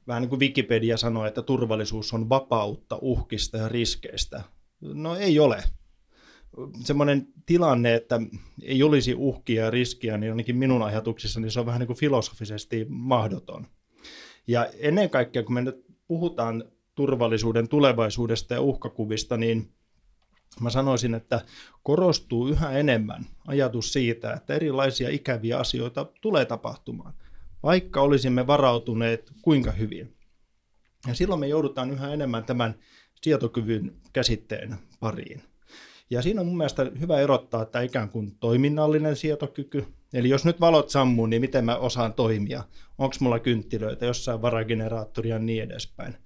vähän 0.06 0.22
niin 0.22 0.30
kuin 0.30 0.40
Wikipedia 0.40 0.96
sanoo, 0.96 1.26
että 1.26 1.42
turvallisuus 1.42 2.12
on 2.12 2.28
vapautta 2.28 2.98
uhkista 3.00 3.56
ja 3.56 3.68
riskeistä. 3.68 4.42
No 4.80 5.16
ei 5.16 5.38
ole. 5.38 5.62
Semmoinen 6.84 7.26
tilanne, 7.46 7.94
että 7.94 8.20
ei 8.62 8.82
olisi 8.82 9.14
uhkia 9.14 9.64
ja 9.64 9.70
riskiä, 9.70 10.18
niin 10.18 10.32
ainakin 10.32 10.56
minun 10.56 10.82
ajatuksissani 10.82 11.50
se 11.50 11.60
on 11.60 11.66
vähän 11.66 11.78
niin 11.78 11.86
kuin 11.86 11.98
filosofisesti 11.98 12.86
mahdoton. 12.88 13.66
Ja 14.46 14.66
ennen 14.78 15.10
kaikkea, 15.10 15.42
kun 15.42 15.54
me 15.54 15.62
nyt 15.62 15.84
puhutaan 16.06 16.64
turvallisuuden 16.94 17.68
tulevaisuudesta 17.68 18.54
ja 18.54 18.60
uhkakuvista, 18.60 19.36
niin 19.36 19.72
mä 20.60 20.70
sanoisin, 20.70 21.14
että 21.14 21.40
korostuu 21.82 22.48
yhä 22.48 22.70
enemmän 22.70 23.26
ajatus 23.46 23.92
siitä, 23.92 24.32
että 24.32 24.54
erilaisia 24.54 25.08
ikäviä 25.08 25.58
asioita 25.58 26.06
tulee 26.20 26.44
tapahtumaan 26.44 27.14
vaikka 27.64 28.00
olisimme 28.00 28.46
varautuneet 28.46 29.32
kuinka 29.42 29.70
hyvin. 29.70 30.14
Ja 31.06 31.14
silloin 31.14 31.40
me 31.40 31.46
joudutaan 31.46 31.90
yhä 31.90 32.12
enemmän 32.12 32.44
tämän 32.44 32.74
sietokyvyn 33.22 33.92
käsitteen 34.12 34.76
pariin. 35.00 35.42
Ja 36.10 36.22
siinä 36.22 36.40
on 36.40 36.46
mun 36.46 36.56
mielestä 36.56 36.90
hyvä 37.00 37.20
erottaa, 37.20 37.62
että 37.62 37.80
ikään 37.80 38.08
kuin 38.08 38.36
toiminnallinen 38.40 39.16
sietokyky, 39.16 39.86
eli 40.12 40.28
jos 40.28 40.44
nyt 40.44 40.60
valot 40.60 40.90
sammuu, 40.90 41.26
niin 41.26 41.40
miten 41.40 41.64
mä 41.64 41.76
osaan 41.76 42.12
toimia, 42.12 42.64
onko 42.98 43.16
mulla 43.20 43.38
kynttilöitä, 43.38 44.06
jossain 44.06 44.42
varageneraattoria 44.42 45.34
ja 45.34 45.38
niin 45.38 45.62
edespäin. 45.62 46.16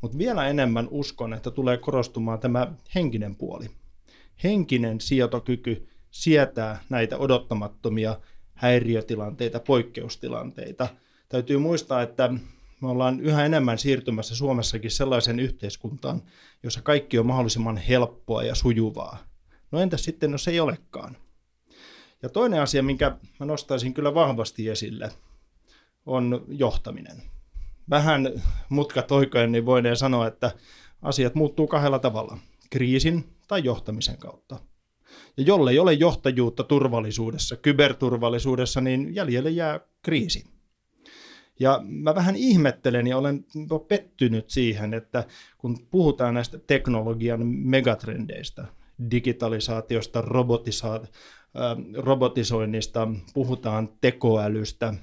Mutta 0.00 0.18
vielä 0.18 0.48
enemmän 0.48 0.88
uskon, 0.90 1.34
että 1.34 1.50
tulee 1.50 1.76
korostumaan 1.76 2.38
tämä 2.38 2.72
henkinen 2.94 3.36
puoli. 3.36 3.66
Henkinen 4.44 5.00
sietokyky 5.00 5.88
sietää 6.10 6.82
näitä 6.88 7.18
odottamattomia 7.18 8.20
häiriötilanteita, 8.56 9.60
poikkeustilanteita. 9.60 10.88
Täytyy 11.28 11.58
muistaa, 11.58 12.02
että 12.02 12.28
me 12.80 12.88
ollaan 12.88 13.20
yhä 13.20 13.46
enemmän 13.46 13.78
siirtymässä 13.78 14.36
Suomessakin 14.36 14.90
sellaiseen 14.90 15.40
yhteiskuntaan, 15.40 16.22
jossa 16.62 16.82
kaikki 16.82 17.18
on 17.18 17.26
mahdollisimman 17.26 17.76
helppoa 17.76 18.42
ja 18.42 18.54
sujuvaa. 18.54 19.18
No 19.70 19.80
entäs 19.80 20.04
sitten, 20.04 20.32
jos 20.32 20.48
ei 20.48 20.60
olekaan? 20.60 21.16
Ja 22.22 22.28
toinen 22.28 22.60
asia, 22.60 22.82
minkä 22.82 23.16
mä 23.40 23.46
nostaisin 23.46 23.94
kyllä 23.94 24.14
vahvasti 24.14 24.68
esille, 24.68 25.10
on 26.06 26.44
johtaminen. 26.48 27.22
Vähän 27.90 28.32
mutkat 28.68 29.12
oikein, 29.12 29.52
niin 29.52 29.66
voidaan 29.66 29.96
sanoa, 29.96 30.26
että 30.26 30.50
asiat 31.02 31.34
muuttuu 31.34 31.66
kahdella 31.66 31.98
tavalla, 31.98 32.38
kriisin 32.70 33.24
tai 33.48 33.64
johtamisen 33.64 34.18
kautta. 34.18 34.58
Ja 35.36 35.42
jollei 35.42 35.78
ole 35.78 35.92
johtajuutta 35.92 36.64
turvallisuudessa, 36.64 37.56
kyberturvallisuudessa, 37.56 38.80
niin 38.80 39.14
jäljelle 39.14 39.50
jää 39.50 39.80
kriisi. 40.02 40.44
Ja 41.60 41.80
mä 41.84 42.14
vähän 42.14 42.36
ihmettelen 42.36 43.06
ja 43.06 43.18
olen 43.18 43.44
pettynyt 43.88 44.50
siihen, 44.50 44.94
että 44.94 45.24
kun 45.58 45.78
puhutaan 45.90 46.34
näistä 46.34 46.58
teknologian 46.58 47.46
megatrendeistä, 47.46 48.66
digitalisaatiosta, 49.10 50.20
robotisa- 50.20 51.06
robotisoinnista, 51.96 53.08
puhutaan 53.34 53.88
tekoälystä, 54.00 54.94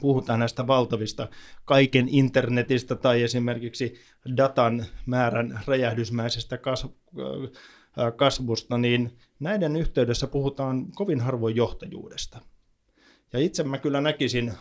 puhutaan 0.00 0.40
näistä 0.40 0.66
valtavista 0.66 1.28
kaiken 1.64 2.08
internetistä 2.08 2.94
tai 2.94 3.22
esimerkiksi 3.22 3.94
datan 4.36 4.84
määrän 5.06 5.60
räjähdysmäisestä 5.66 6.58
kasvusta, 8.16 8.78
niin 8.78 9.18
näiden 9.40 9.76
yhteydessä 9.76 10.26
puhutaan 10.26 10.92
kovin 10.92 11.20
harvoin 11.20 11.56
johtajuudesta. 11.56 12.40
Ja 13.32 13.38
itse 13.38 13.62
mä 13.64 13.78
kyllä 13.78 14.00
näkisin 14.00 14.52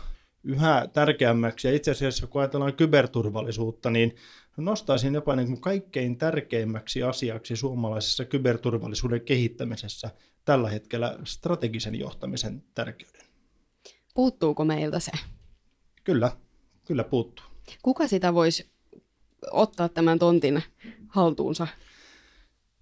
yhä 0.43 0.87
tärkeämmäksi, 0.93 1.67
ja 1.67 1.73
itse 1.73 1.91
asiassa 1.91 2.27
kun 2.27 2.41
ajatellaan 2.41 2.73
kyberturvallisuutta, 2.73 3.89
niin 3.89 4.15
nostaisin 4.57 5.13
jopa 5.13 5.35
niin 5.35 5.47
kuin 5.47 5.61
kaikkein 5.61 6.17
tärkeimmäksi 6.17 7.03
asiaksi 7.03 7.55
suomalaisessa 7.55 8.25
kyberturvallisuuden 8.25 9.21
kehittämisessä 9.21 10.09
tällä 10.45 10.69
hetkellä 10.69 11.19
strategisen 11.23 11.95
johtamisen 11.95 12.63
tärkeyden. 12.73 13.25
Puuttuuko 14.13 14.65
meiltä 14.65 14.99
se? 14.99 15.11
Kyllä, 16.03 16.31
kyllä 16.85 17.03
puuttuu. 17.03 17.45
Kuka 17.81 18.07
sitä 18.07 18.33
voisi 18.33 18.69
ottaa 19.51 19.89
tämän 19.89 20.19
tontin 20.19 20.63
haltuunsa? 21.07 21.67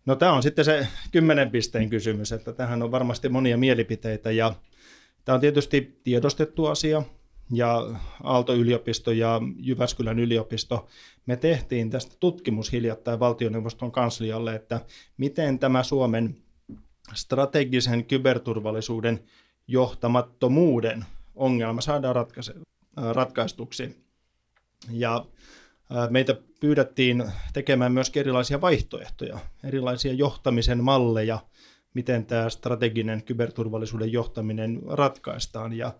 No 0.05 0.15
tämä 0.15 0.33
on 0.33 0.43
sitten 0.43 0.65
se 0.65 0.87
kymmenen 1.11 1.51
pisteen 1.51 1.89
kysymys, 1.89 2.31
että 2.31 2.53
tähän 2.53 2.83
on 2.83 2.91
varmasti 2.91 3.29
monia 3.29 3.57
mielipiteitä 3.57 4.31
ja 4.31 4.55
tämä 5.25 5.33
on 5.33 5.41
tietysti 5.41 5.99
tiedostettu 6.03 6.65
asia 6.65 7.03
ja 7.51 7.99
Aalto-yliopisto 8.23 9.11
ja 9.11 9.41
Jyväskylän 9.57 10.19
yliopisto, 10.19 10.87
me 11.25 11.35
tehtiin 11.35 11.89
tästä 11.89 12.15
tutkimus 12.19 12.71
hiljattain 12.71 13.19
valtioneuvoston 13.19 13.91
kanslialle, 13.91 14.55
että 14.55 14.81
miten 15.17 15.59
tämä 15.59 15.83
Suomen 15.83 16.37
strategisen 17.13 18.05
kyberturvallisuuden 18.05 19.23
johtamattomuuden 19.67 21.05
ongelma 21.35 21.81
saadaan 21.81 22.15
ratkaistuksi. 22.95 24.03
Ja 24.91 25.25
Meitä 26.09 26.35
pyydettiin 26.59 27.23
tekemään 27.53 27.91
myös 27.91 28.11
erilaisia 28.15 28.61
vaihtoehtoja, 28.61 29.39
erilaisia 29.63 30.13
johtamisen 30.13 30.83
malleja, 30.83 31.39
miten 31.93 32.25
tämä 32.25 32.49
strateginen 32.49 33.23
kyberturvallisuuden 33.23 34.11
johtaminen 34.11 34.81
ratkaistaan. 34.87 35.73
Ja 35.73 35.93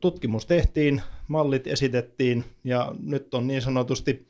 tutkimus 0.00 0.46
tehtiin, 0.46 1.02
mallit 1.28 1.66
esitettiin 1.66 2.44
ja 2.64 2.94
nyt 3.02 3.34
on 3.34 3.46
niin 3.46 3.62
sanotusti 3.62 4.28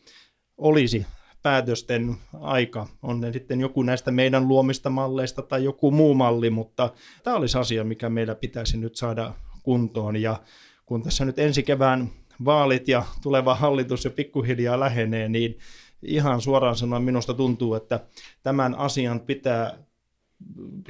olisi 0.58 1.06
päätösten 1.42 2.16
aika. 2.40 2.86
On 3.02 3.20
ne 3.20 3.32
sitten 3.32 3.60
joku 3.60 3.82
näistä 3.82 4.10
meidän 4.10 4.48
luomista 4.48 4.90
malleista 4.90 5.42
tai 5.42 5.64
joku 5.64 5.90
muu 5.90 6.14
malli, 6.14 6.50
mutta 6.50 6.92
tämä 7.22 7.36
olisi 7.36 7.58
asia, 7.58 7.84
mikä 7.84 8.08
meillä 8.08 8.34
pitäisi 8.34 8.76
nyt 8.76 8.96
saada 8.96 9.34
kuntoon. 9.62 10.16
Ja 10.16 10.40
kun 10.86 11.02
tässä 11.02 11.24
nyt 11.24 11.38
ensi 11.38 11.62
kevään 11.62 12.10
vaalit 12.44 12.88
ja 12.88 13.04
tuleva 13.22 13.54
hallitus 13.54 14.04
jo 14.04 14.10
pikkuhiljaa 14.10 14.80
lähenee, 14.80 15.28
niin 15.28 15.58
ihan 16.02 16.40
suoraan 16.40 16.76
sanoen 16.76 17.02
minusta 17.02 17.34
tuntuu, 17.34 17.74
että 17.74 18.00
tämän 18.42 18.74
asian 18.74 19.20
pitää 19.20 19.78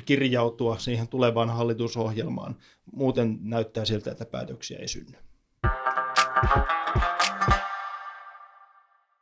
kirjautua 0.05 0.79
siihen 0.79 1.09
tulevaan 1.09 1.51
hallitusohjelmaan. 1.51 2.57
Muuten 2.93 3.39
näyttää 3.43 3.85
siltä, 3.85 4.11
että 4.11 4.25
päätöksiä 4.25 4.79
ei 4.79 4.89
synny. 4.89 5.19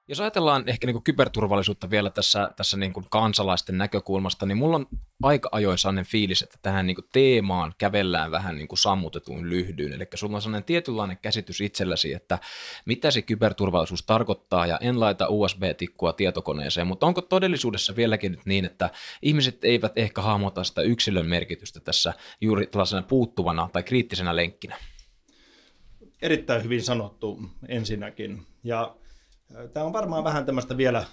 Jos 0.08 0.20
ajatellaan 0.20 0.64
ehkä 0.66 0.86
niin 0.86 0.94
kuin 0.94 1.02
kyberturvallisuutta 1.02 1.90
vielä 1.90 2.10
tässä, 2.10 2.50
tässä 2.56 2.76
niin 2.76 2.92
kuin 2.92 3.06
kansalaisten 3.10 3.78
näkökulmasta, 3.78 4.46
niin 4.46 4.56
mulla 4.56 4.76
on 4.76 4.86
aika 5.22 5.48
ajoin 5.52 5.78
sellainen 5.78 6.06
fiilis, 6.06 6.42
että 6.42 6.58
tähän 6.62 6.86
niin 6.86 6.94
kuin 6.94 7.08
teemaan 7.12 7.74
kävellään 7.78 8.30
vähän 8.30 8.56
niin 8.56 8.68
kuin 8.68 8.78
sammutetuin 8.78 9.50
lyhdyyn. 9.50 9.92
Eli 9.92 10.06
sulla 10.14 10.36
on 10.36 10.42
sellainen 10.42 10.64
tietynlainen 10.64 11.18
käsitys 11.22 11.60
itselläsi, 11.60 12.12
että 12.12 12.38
mitä 12.86 13.10
se 13.10 13.22
kyberturvallisuus 13.22 14.02
tarkoittaa, 14.02 14.66
ja 14.66 14.78
en 14.80 15.00
laita 15.00 15.28
USB-tikkua 15.28 16.12
tietokoneeseen, 16.12 16.86
mutta 16.86 17.06
onko 17.06 17.20
todellisuudessa 17.20 17.96
vieläkin 17.96 18.32
nyt 18.32 18.46
niin, 18.46 18.64
että 18.64 18.90
ihmiset 19.22 19.64
eivät 19.64 19.98
ehkä 19.98 20.22
hahmota 20.22 20.64
sitä 20.64 20.82
yksilön 20.82 21.26
merkitystä 21.26 21.80
tässä 21.80 22.14
juuri 22.40 22.66
tällaisena 22.66 23.02
puuttuvana 23.02 23.68
tai 23.72 23.82
kriittisenä 23.82 24.36
lenkkinä? 24.36 24.76
Erittäin 26.22 26.64
hyvin 26.64 26.82
sanottu 26.82 27.42
ensinnäkin. 27.68 28.42
Ja 28.64 28.94
Tämä 29.72 29.86
on 29.86 29.92
varmaan 29.92 30.24
vähän 30.24 30.46
tämmöistä 30.46 30.76
vielä 30.76 31.04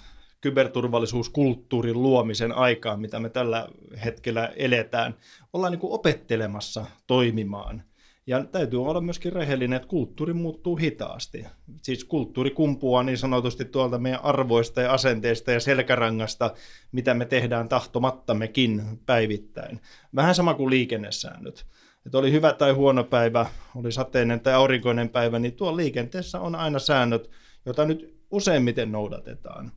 kyberturvallisuuskulttuurin 0.42 2.02
luomisen 2.02 2.52
aikaa, 2.52 2.98
mitä 2.98 3.20
me 3.20 3.30
tällä 3.30 3.68
hetkellä 4.06 4.52
eletään. 4.56 5.16
Ollaan 5.54 5.72
niin 5.72 5.80
kuin 5.80 5.94
opettelemassa 5.94 6.86
toimimaan. 7.08 7.84
Ja 8.28 8.46
täytyy 8.46 8.86
olla 8.86 9.02
myöskin 9.02 9.34
rehellinen, 9.34 9.76
että 9.76 9.88
kulttuuri 9.88 10.34
muuttuu 10.34 10.76
hitaasti. 10.76 11.46
Siis 11.82 12.04
kulttuuri 12.04 12.50
kumpuaa 12.50 13.04
niin 13.04 13.18
sanotusti 13.18 13.66
tuolta 13.66 13.98
meidän 13.98 14.24
arvoista 14.24 14.82
ja 14.82 14.94
asenteista 14.94 15.52
ja 15.52 15.60
selkärangasta, 15.60 16.54
mitä 16.92 17.14
me 17.14 17.26
tehdään 17.26 17.70
tahtomattammekin 17.70 18.84
päivittäin. 19.06 19.82
Vähän 20.16 20.36
sama 20.36 20.54
kuin 20.54 20.70
liikennesäännöt. 20.70 21.66
Että 22.06 22.18
oli 22.18 22.32
hyvä 22.32 22.54
tai 22.54 22.72
huono 22.72 23.04
päivä, 23.04 23.46
oli 23.76 23.92
sateinen 23.92 24.40
tai 24.40 24.54
aurinkoinen 24.54 25.10
päivä, 25.10 25.40
niin 25.40 25.54
tuo 25.54 25.78
liikenteessä 25.78 26.40
on 26.40 26.56
aina 26.56 26.80
säännöt, 26.80 27.30
joita 27.66 27.86
nyt 27.86 28.11
useimmiten 28.32 28.92
noudatetaan. 28.92 29.72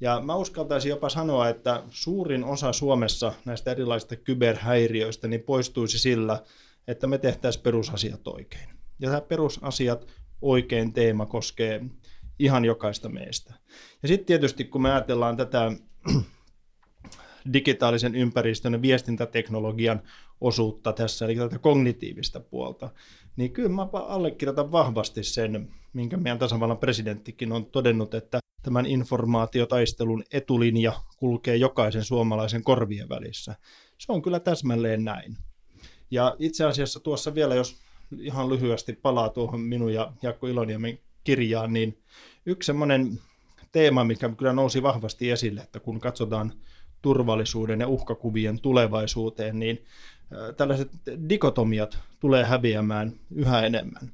Ja 0.00 0.20
mä 0.20 0.36
uskaltaisin 0.36 0.90
jopa 0.90 1.08
sanoa, 1.08 1.48
että 1.48 1.82
suurin 1.90 2.44
osa 2.44 2.72
Suomessa 2.72 3.32
näistä 3.44 3.70
erilaisista 3.70 4.16
kyberhäiriöistä 4.16 5.28
niin 5.28 5.42
poistuisi 5.42 5.98
sillä, 5.98 6.42
että 6.88 7.06
me 7.06 7.18
tehtäisiin 7.18 7.62
perusasiat 7.62 8.28
oikein. 8.28 8.68
Ja 8.98 9.08
tämä 9.08 9.20
perusasiat 9.20 10.06
oikein 10.40 10.92
teema 10.92 11.26
koskee 11.26 11.84
ihan 12.38 12.64
jokaista 12.64 13.08
meistä. 13.08 13.54
Ja 14.02 14.08
sitten 14.08 14.26
tietysti 14.26 14.64
kun 14.64 14.82
me 14.82 14.92
ajatellaan 14.92 15.36
tätä 15.36 15.72
digitaalisen 17.52 18.14
ympäristön 18.14 18.72
ja 18.72 18.82
viestintäteknologian 18.82 20.02
osuutta 20.40 20.92
tässä, 20.92 21.24
eli 21.24 21.36
tätä 21.36 21.58
kognitiivista 21.58 22.40
puolta, 22.40 22.90
niin 23.36 23.52
kyllä 23.52 23.68
mä 23.68 23.88
allekirjoitan 23.92 24.72
vahvasti 24.72 25.24
sen, 25.24 25.68
minkä 25.92 26.16
meidän 26.16 26.38
tasavallan 26.38 26.78
presidenttikin 26.78 27.52
on 27.52 27.66
todennut, 27.66 28.14
että 28.14 28.38
tämän 28.62 28.86
informaatiotaistelun 28.86 30.24
etulinja 30.32 30.92
kulkee 31.16 31.56
jokaisen 31.56 32.04
suomalaisen 32.04 32.64
korvien 32.64 33.08
välissä. 33.08 33.54
Se 33.98 34.12
on 34.12 34.22
kyllä 34.22 34.40
täsmälleen 34.40 35.04
näin. 35.04 35.36
Ja 36.10 36.36
itse 36.38 36.64
asiassa 36.64 37.00
tuossa 37.00 37.34
vielä, 37.34 37.54
jos 37.54 37.76
ihan 38.18 38.50
lyhyesti 38.50 38.92
palaa 38.92 39.28
tuohon 39.28 39.60
minun 39.60 39.94
ja 39.94 40.12
Jakko 40.22 40.46
Iloniemen 40.46 40.98
kirjaan, 41.24 41.72
niin 41.72 42.02
yksi 42.46 42.66
semmoinen 42.66 43.18
teema, 43.72 44.04
mikä 44.04 44.28
kyllä 44.28 44.52
nousi 44.52 44.82
vahvasti 44.82 45.30
esille, 45.30 45.60
että 45.60 45.80
kun 45.80 46.00
katsotaan 46.00 46.52
turvallisuuden 47.02 47.80
ja 47.80 47.88
uhkakuvien 47.88 48.60
tulevaisuuteen, 48.60 49.58
niin 49.58 49.84
tällaiset 50.56 50.90
dikotomiat 51.28 51.98
tulee 52.20 52.44
häviämään 52.44 53.12
yhä 53.34 53.66
enemmän. 53.66 54.12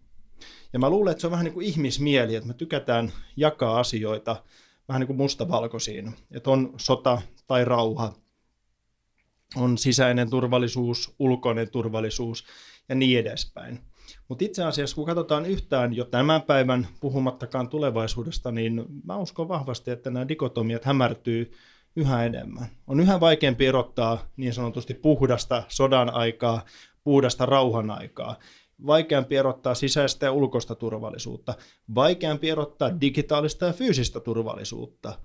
Ja 0.72 0.78
mä 0.78 0.90
luulen, 0.90 1.10
että 1.10 1.20
se 1.20 1.26
on 1.26 1.30
vähän 1.30 1.44
niin 1.44 1.54
kuin 1.54 1.66
ihmismieli, 1.66 2.34
että 2.34 2.48
me 2.48 2.54
tykätään 2.54 3.12
jakaa 3.36 3.78
asioita 3.78 4.42
vähän 4.88 5.00
niin 5.00 5.06
kuin 5.06 5.16
mustavalkoisiin. 5.16 6.14
Että 6.30 6.50
on 6.50 6.74
sota 6.76 7.22
tai 7.46 7.64
rauha, 7.64 8.14
on 9.56 9.78
sisäinen 9.78 10.30
turvallisuus, 10.30 11.14
ulkoinen 11.18 11.70
turvallisuus 11.70 12.44
ja 12.88 12.94
niin 12.94 13.18
edespäin. 13.18 13.78
Mutta 14.28 14.44
itse 14.44 14.64
asiassa, 14.64 14.96
kun 14.96 15.06
katsotaan 15.06 15.46
yhtään 15.46 15.96
jo 15.96 16.04
tämän 16.04 16.42
päivän, 16.42 16.88
puhumattakaan 17.00 17.68
tulevaisuudesta, 17.68 18.52
niin 18.52 18.84
mä 19.04 19.16
uskon 19.16 19.48
vahvasti, 19.48 19.90
että 19.90 20.10
nämä 20.10 20.28
dikotomiat 20.28 20.84
hämärtyy 20.84 21.52
yhä 21.98 22.24
enemmän. 22.24 22.66
On 22.86 23.00
yhä 23.00 23.20
vaikeampi 23.20 23.66
erottaa 23.66 24.30
niin 24.36 24.54
sanotusti 24.54 24.94
puhdasta 24.94 25.62
sodan 25.68 26.14
aikaa, 26.14 26.64
puhdasta 27.04 27.46
rauhan 27.46 27.90
aikaa. 27.90 28.36
Vaikeampi 28.86 29.36
erottaa 29.36 29.74
sisäistä 29.74 30.26
ja 30.26 30.32
ulkoista 30.32 30.74
turvallisuutta. 30.74 31.54
Vaikeampi 31.94 32.50
erottaa 32.50 33.00
digitaalista 33.00 33.66
ja 33.66 33.72
fyysistä 33.72 34.20
turvallisuutta. 34.20 35.18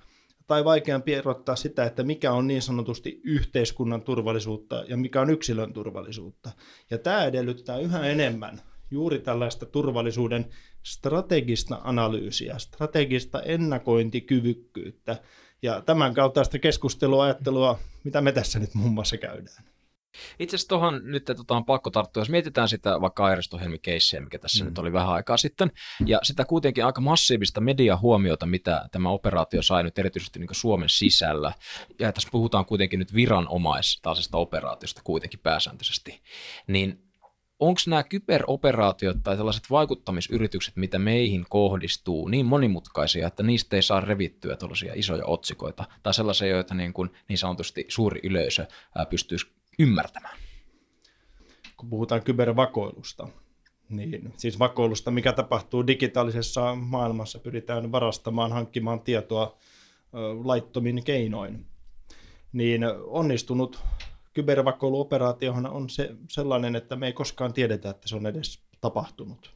Tai 0.48 0.66
vaikeampi 0.66 1.14
erottaa 1.14 1.56
sitä, 1.56 1.86
että 1.86 2.04
mikä 2.04 2.32
on 2.32 2.48
niin 2.48 2.62
sanotusti 2.62 3.22
yhteiskunnan 3.24 4.02
turvallisuutta 4.02 4.84
ja 4.88 4.98
mikä 4.98 5.22
on 5.22 5.30
yksilön 5.30 5.74
turvallisuutta. 5.74 6.52
Ja 6.92 6.98
tämä 6.98 7.26
edellyttää 7.26 7.78
yhä 7.78 8.06
enemmän 8.06 8.62
juuri 8.92 9.20
tällaista 9.20 9.66
turvallisuuden 9.66 10.46
strategista 10.84 11.80
analyysiä, 11.84 12.58
strategista 12.58 13.42
ennakointikyvykkyyttä, 13.42 15.18
ja 15.63 15.82
tämän 15.82 16.13
kaltaista 16.13 16.60
keskustelua, 16.60 17.23
ajattelua, 17.23 17.80
mitä 18.04 18.21
me 18.21 18.32
tässä 18.32 18.60
nyt 18.60 18.73
muun 18.73 18.93
muassa 18.93 19.17
käydään. 19.17 19.63
Itse 20.39 20.56
asiassa 20.56 20.69
tuohon 20.69 21.02
nyt 21.04 21.26
tota, 21.26 21.56
on 21.56 21.65
pakko 21.65 21.89
tarttua, 21.89 22.21
jos 22.21 22.30
mietitään 22.30 22.69
sitä 22.69 23.02
vaikka 23.02 23.26
Airistohelmi-keissiä, 23.26 24.21
mikä 24.21 24.39
tässä 24.39 24.63
mm. 24.63 24.69
nyt 24.69 24.78
oli 24.78 24.93
vähän 24.93 25.10
aikaa 25.10 25.38
sitten, 25.38 25.71
ja 26.06 26.19
sitä 26.23 26.45
kuitenkin 26.45 26.86
aika 26.86 27.02
massiivista 27.02 27.62
mediahuomiota, 27.62 28.45
mitä 28.45 28.86
tämä 28.91 29.10
operaatio 29.10 29.62
sai 29.62 29.84
nyt 29.84 29.99
erityisesti 29.99 30.39
niin 30.39 30.49
Suomen 30.52 30.89
sisällä, 30.89 31.54
ja 31.99 32.12
tässä 32.12 32.30
puhutaan 32.32 32.65
kuitenkin 32.65 32.99
nyt 32.99 33.13
viranomaisesta 33.13 34.12
operaatiosta 34.34 35.02
kuitenkin 35.04 35.39
pääsääntöisesti, 35.39 36.21
niin 36.67 37.12
onko 37.67 37.82
nämä 37.88 38.04
kyberoperaatiot 38.04 39.17
tai 39.23 39.38
tällaiset 39.38 39.69
vaikuttamisyritykset, 39.69 40.76
mitä 40.76 40.99
meihin 40.99 41.45
kohdistuu, 41.49 42.28
niin 42.28 42.45
monimutkaisia, 42.45 43.28
että 43.28 43.43
niistä 43.43 43.76
ei 43.76 43.82
saa 43.82 44.02
revittyä 44.02 44.56
tällaisia 44.56 44.93
isoja 44.95 45.26
otsikoita 45.26 45.86
tai 46.04 46.13
sellaisia, 46.13 46.47
joita 46.47 46.73
niin, 46.73 46.93
kuin, 46.93 47.10
niin 47.30 47.38
sanotusti 47.38 47.86
suuri 47.88 48.19
yleisö 48.23 48.67
pystyisi 49.10 49.47
ymmärtämään? 49.80 50.38
Kun 51.78 51.89
puhutaan 51.89 52.23
kybervakoilusta, 52.23 53.28
niin 53.89 54.34
siis 54.38 54.60
vakoilusta, 54.60 55.12
mikä 55.12 55.34
tapahtuu 55.34 55.88
digitaalisessa 55.88 56.76
maailmassa, 56.76 57.39
pyritään 57.39 57.91
varastamaan, 57.91 58.52
hankkimaan 58.52 59.02
tietoa 59.02 59.58
laittomin 60.43 61.04
keinoin, 61.04 61.65
niin 62.54 62.82
onnistunut 63.08 63.80
kybervakoiluoperaatiohan 64.34 65.65
on 65.65 65.89
se, 65.89 66.10
sellainen, 66.30 66.76
että 66.76 66.96
me 66.96 67.08
ei 67.08 67.13
koskaan 67.13 67.54
tiedetä, 67.54 67.89
että 67.89 68.08
se 68.08 68.15
on 68.15 68.26
edes 68.26 68.60
tapahtunut. 68.82 69.54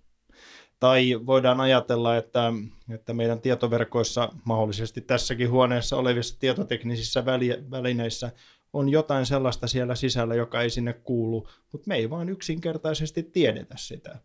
Tai 0.79 1.19
voidaan 1.25 1.59
ajatella, 1.59 2.17
että, 2.17 2.53
että 2.89 3.13
meidän 3.13 3.41
tietoverkoissa, 3.41 4.29
mahdollisesti 4.45 5.01
tässäkin 5.01 5.49
huoneessa 5.49 5.97
olevissa 5.97 6.39
tietoteknisissä 6.39 7.25
välineissä, 7.71 8.31
on 8.73 8.89
jotain 8.89 9.25
sellaista 9.25 9.67
siellä 9.67 9.95
sisällä, 9.95 10.35
joka 10.35 10.61
ei 10.61 10.69
sinne 10.69 10.93
kuulu, 10.93 11.47
mutta 11.71 11.87
me 11.87 11.95
ei 11.95 12.09
vaan 12.09 12.29
yksinkertaisesti 12.29 13.23
tiedetä 13.23 13.75
sitä. 13.77 14.19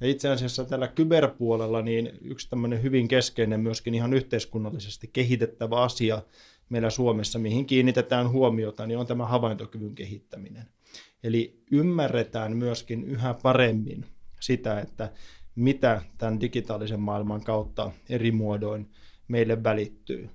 Ja 0.00 0.08
itse 0.08 0.28
asiassa 0.28 0.64
tällä 0.64 0.88
kyberpuolella 0.88 1.82
niin 1.82 2.18
yksi 2.20 2.50
tämmöinen 2.50 2.82
hyvin 2.82 3.08
keskeinen 3.08 3.60
myöskin 3.60 3.94
ihan 3.94 4.12
yhteiskunnallisesti 4.12 5.10
kehitettävä 5.12 5.82
asia 5.82 6.22
meillä 6.72 6.90
Suomessa, 6.90 7.38
mihin 7.38 7.66
kiinnitetään 7.66 8.30
huomiota, 8.30 8.86
niin 8.86 8.98
on 8.98 9.06
tämä 9.06 9.26
havaintokyvyn 9.26 9.94
kehittäminen. 9.94 10.66
Eli 11.22 11.62
ymmärretään 11.70 12.56
myöskin 12.56 13.04
yhä 13.04 13.34
paremmin 13.34 14.06
sitä, 14.40 14.80
että 14.80 15.12
mitä 15.54 16.02
tämän 16.18 16.40
digitaalisen 16.40 17.00
maailman 17.00 17.44
kautta 17.44 17.92
eri 18.08 18.32
muodoin 18.32 18.90
meille 19.28 19.64
välittyy. 19.64 20.30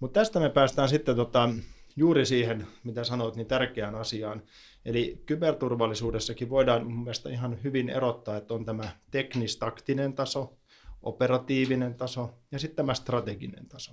Mutta 0.00 0.20
tästä 0.20 0.40
me 0.40 0.50
päästään 0.50 0.88
sitten 0.88 1.16
tota, 1.16 1.50
juuri 1.96 2.26
siihen, 2.26 2.66
mitä 2.84 3.04
sanoit, 3.04 3.36
niin 3.36 3.46
tärkeään 3.46 3.94
asiaan. 3.94 4.42
Eli 4.84 5.22
kyberturvallisuudessakin 5.26 6.50
voidaan 6.50 6.86
mun 6.86 7.04
mielestä 7.04 7.30
ihan 7.30 7.58
hyvin 7.64 7.88
erottaa, 7.88 8.36
että 8.36 8.54
on 8.54 8.64
tämä 8.64 8.88
teknistaktinen 9.10 10.12
taso, 10.12 10.56
operatiivinen 11.02 11.94
taso 11.94 12.30
ja 12.52 12.58
sitten 12.58 12.76
tämä 12.76 12.94
strateginen 12.94 13.66
taso. 13.66 13.92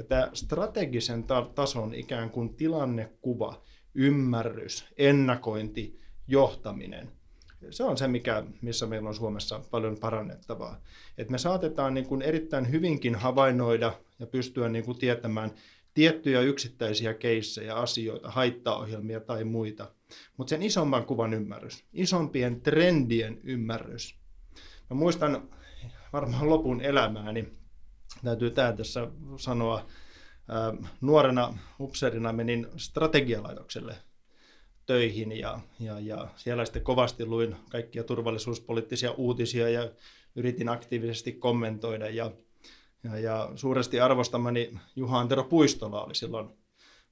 Ja 0.00 0.04
tämä 0.04 0.30
strategisen 0.32 1.24
tason 1.54 1.94
ikään 1.94 2.30
kuin 2.30 2.54
tilannekuva, 2.56 3.62
ymmärrys, 3.94 4.84
ennakointi, 4.96 6.00
johtaminen, 6.28 7.12
se 7.70 7.84
on 7.84 7.98
se, 7.98 8.08
mikä, 8.08 8.44
missä 8.62 8.86
meillä 8.86 9.08
on 9.08 9.14
Suomessa 9.14 9.60
paljon 9.70 9.96
parannettavaa. 10.00 10.80
Et 11.18 11.30
me 11.30 11.38
saatetaan 11.38 11.94
niin 11.94 12.06
kuin 12.06 12.22
erittäin 12.22 12.70
hyvinkin 12.70 13.14
havainnoida 13.14 13.92
ja 14.18 14.26
pystyä 14.26 14.68
niin 14.68 14.84
kuin 14.84 14.98
tietämään 14.98 15.50
tiettyjä 15.94 16.40
yksittäisiä 16.40 17.14
keissejä, 17.14 17.74
asioita, 17.74 18.30
haittaohjelmia 18.30 19.20
tai 19.20 19.44
muita. 19.44 19.90
Mutta 20.36 20.50
sen 20.50 20.62
isomman 20.62 21.06
kuvan 21.06 21.34
ymmärrys, 21.34 21.84
isompien 21.92 22.60
trendien 22.60 23.40
ymmärrys. 23.44 24.14
Mä 24.90 24.96
muistan 24.96 25.48
varmaan 26.12 26.50
lopun 26.50 26.80
elämääni 26.80 27.59
täytyy 28.24 28.50
tämä 28.50 28.72
tässä 28.72 29.08
sanoa. 29.36 29.86
Nuorena 31.00 31.58
upseerina 31.80 32.32
menin 32.32 32.66
strategialaitokselle 32.76 33.96
töihin 34.86 35.38
ja, 35.38 35.60
ja, 35.80 36.00
ja 36.00 36.28
siellä 36.36 36.64
sitten 36.64 36.82
kovasti 36.82 37.26
luin 37.26 37.56
kaikkia 37.70 38.04
turvallisuuspoliittisia 38.04 39.12
uutisia 39.12 39.68
ja 39.68 39.90
yritin 40.36 40.68
aktiivisesti 40.68 41.32
kommentoida 41.32 42.08
ja, 42.08 42.30
ja, 43.04 43.18
ja 43.18 43.50
suuresti 43.54 44.00
arvostamani 44.00 44.80
Juha 44.96 45.20
Antero 45.20 45.44
Puistola 45.44 46.04
oli 46.04 46.14
silloin 46.14 46.50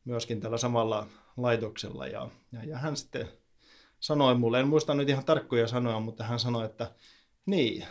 myöskin 0.05 0.41
tällä 0.41 0.59
samalla 0.59 1.07
laitoksella 1.37 2.07
ja, 2.07 2.29
ja, 2.53 2.65
ja 2.65 2.79
hän 2.79 2.97
sitten 2.97 3.29
sanoi 4.01 4.35
mulle, 4.35 4.61
en 4.61 4.69
muista 4.69 4.95
nyt 4.95 5.09
ihan 5.09 5.25
tarkkoja 5.25 5.69
sanoja, 5.69 6.01
mutta 6.01 6.25
hän 6.25 6.39
sanoi, 6.39 6.65
että 6.65 6.91
niin, 7.47 7.87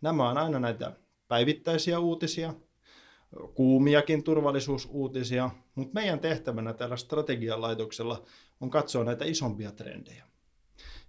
nämä 0.00 0.28
on 0.28 0.38
aina 0.38 0.60
näitä 0.60 0.92
päivittäisiä 1.32 1.98
uutisia, 1.98 2.54
kuumiakin 3.54 4.22
turvallisuusuutisia, 4.22 5.50
mutta 5.74 5.94
meidän 5.94 6.20
tehtävänä 6.20 6.72
täällä 6.72 6.96
strategian 6.96 7.60
laitoksella 7.60 8.22
on 8.60 8.70
katsoa 8.70 9.04
näitä 9.04 9.24
isompia 9.24 9.70
trendejä. 9.70 10.24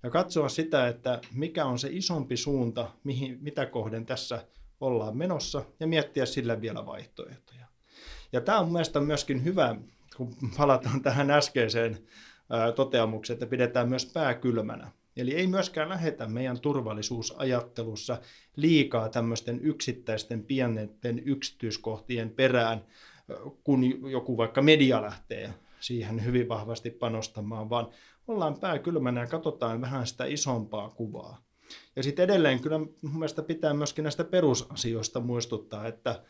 Ja 0.04 0.10
katsoa 0.10 0.50
sitä, 0.50 0.88
että 0.88 1.22
mikä 1.34 1.66
on 1.66 1.80
se 1.80 1.90
isompi 1.92 2.38
suunta, 2.38 2.92
mihin, 3.04 3.38
mitä 3.42 3.66
kohden 3.66 4.06
tässä 4.06 4.46
ollaan 4.82 5.18
menossa, 5.18 5.64
ja 5.80 5.88
miettiä 5.88 6.26
sillä 6.26 6.62
vielä 6.62 6.86
vaihtoehtoja. 6.86 7.66
Ja 8.32 8.42
tämä 8.42 8.60
on 8.60 8.72
mielestäni 8.72 9.06
myöskin 9.06 9.44
hyvä, 9.44 9.76
kun 10.18 10.36
palataan 10.58 11.02
tähän 11.02 11.32
äskeiseen 11.32 11.98
toteamukseen, 12.76 13.36
että 13.36 13.48
pidetään 13.48 13.90
myös 13.90 14.06
pää 14.06 14.34
kylmänä. 14.34 14.92
Eli 15.18 15.36
ei 15.36 15.48
myöskään 15.48 15.90
lähetä 15.90 16.28
meidän 16.28 16.60
turvallisuusajattelussa 16.60 18.22
liikaa 18.56 19.10
tämmöisten 19.10 19.60
yksittäisten 19.64 20.44
pienten 20.44 21.22
yksityiskohtien 21.26 22.30
perään, 22.30 22.86
kun 23.64 24.12
joku 24.12 24.38
vaikka 24.38 24.62
media 24.62 25.02
lähtee 25.02 25.54
siihen 25.80 26.26
hyvin 26.26 26.50
vahvasti 26.50 26.90
panostamaan, 26.90 27.70
vaan 27.70 27.88
ollaan 28.28 28.60
pää 28.60 28.80
kylmänä 28.80 29.22
ja 29.22 29.28
katsotaan 29.28 29.82
vähän 29.82 30.08
sitä 30.08 30.26
isompaa 30.26 30.90
kuvaa. 30.90 31.44
Ja 31.96 32.04
sitten 32.04 32.24
edelleen 32.24 32.60
kyllä 32.60 32.78
mun 32.80 33.14
mielestä 33.14 33.44
pitää 33.44 33.74
myöskin 33.74 34.04
näistä 34.04 34.24
perusasioista 34.24 35.20
muistuttaa, 35.20 35.88
että 35.88 36.24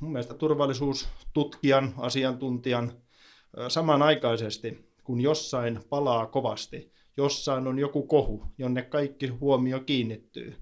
mun 0.00 0.12
mielestä 0.12 0.34
turvallisuustutkijan, 0.34 1.94
asiantuntijan 1.98 2.92
samanaikaisesti, 3.68 4.90
kun 5.04 5.20
jossain 5.20 5.80
palaa 5.88 6.26
kovasti, 6.26 6.92
jossain 7.16 7.66
on 7.66 7.78
joku 7.78 8.02
kohu, 8.02 8.46
jonne 8.58 8.82
kaikki 8.82 9.26
huomio 9.26 9.80
kiinnittyy, 9.80 10.56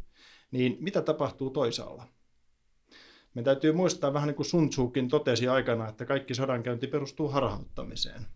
niin 0.50 0.76
mitä 0.80 1.02
tapahtuu 1.02 1.50
toisaalla? 1.50 2.04
Me 3.34 3.42
täytyy 3.42 3.72
muistaa 3.72 4.12
vähän 4.12 4.26
niin 4.26 4.36
kuin 4.36 4.46
Sun 4.46 4.70
Tzukin 4.70 5.08
totesi 5.08 5.48
aikana, 5.48 5.88
että 5.88 6.04
kaikki 6.04 6.34
sodankäynti 6.34 6.86
perustuu 6.86 7.28
harhauttamiseen. 7.28 8.26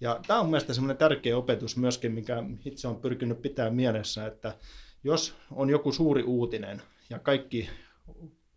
Ja 0.00 0.20
tämä 0.26 0.40
on 0.40 0.46
mielestäni 0.46 0.74
semmoinen 0.74 0.96
tärkeä 0.96 1.36
opetus 1.36 1.76
myöskin, 1.76 2.12
mikä 2.12 2.42
itse 2.64 2.88
on 2.88 2.96
pyrkinyt 2.96 3.42
pitää 3.42 3.70
mielessä, 3.70 4.26
että 4.26 4.58
jos 5.04 5.34
on 5.50 5.70
joku 5.70 5.92
suuri 5.92 6.22
uutinen 6.22 6.82
ja 7.10 7.18
kaikki 7.18 7.68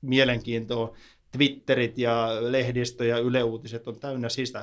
mielenkiintoa, 0.02 0.98
Twitterit 1.32 1.98
ja 1.98 2.38
lehdistö 2.40 3.06
ja 3.06 3.18
yleuutiset 3.18 3.88
on 3.88 4.00
täynnä 4.00 4.30
sitä, 4.30 4.60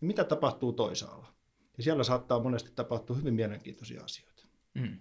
niin 0.00 0.06
mitä 0.06 0.24
tapahtuu 0.24 0.72
toisaalla? 0.72 1.35
Ja 1.76 1.82
siellä 1.82 2.04
saattaa 2.04 2.42
monesti 2.42 2.70
tapahtua 2.74 3.16
hyvin 3.16 3.34
mielenkiintoisia 3.34 4.04
asioita. 4.04 4.42
Mm. 4.74 4.98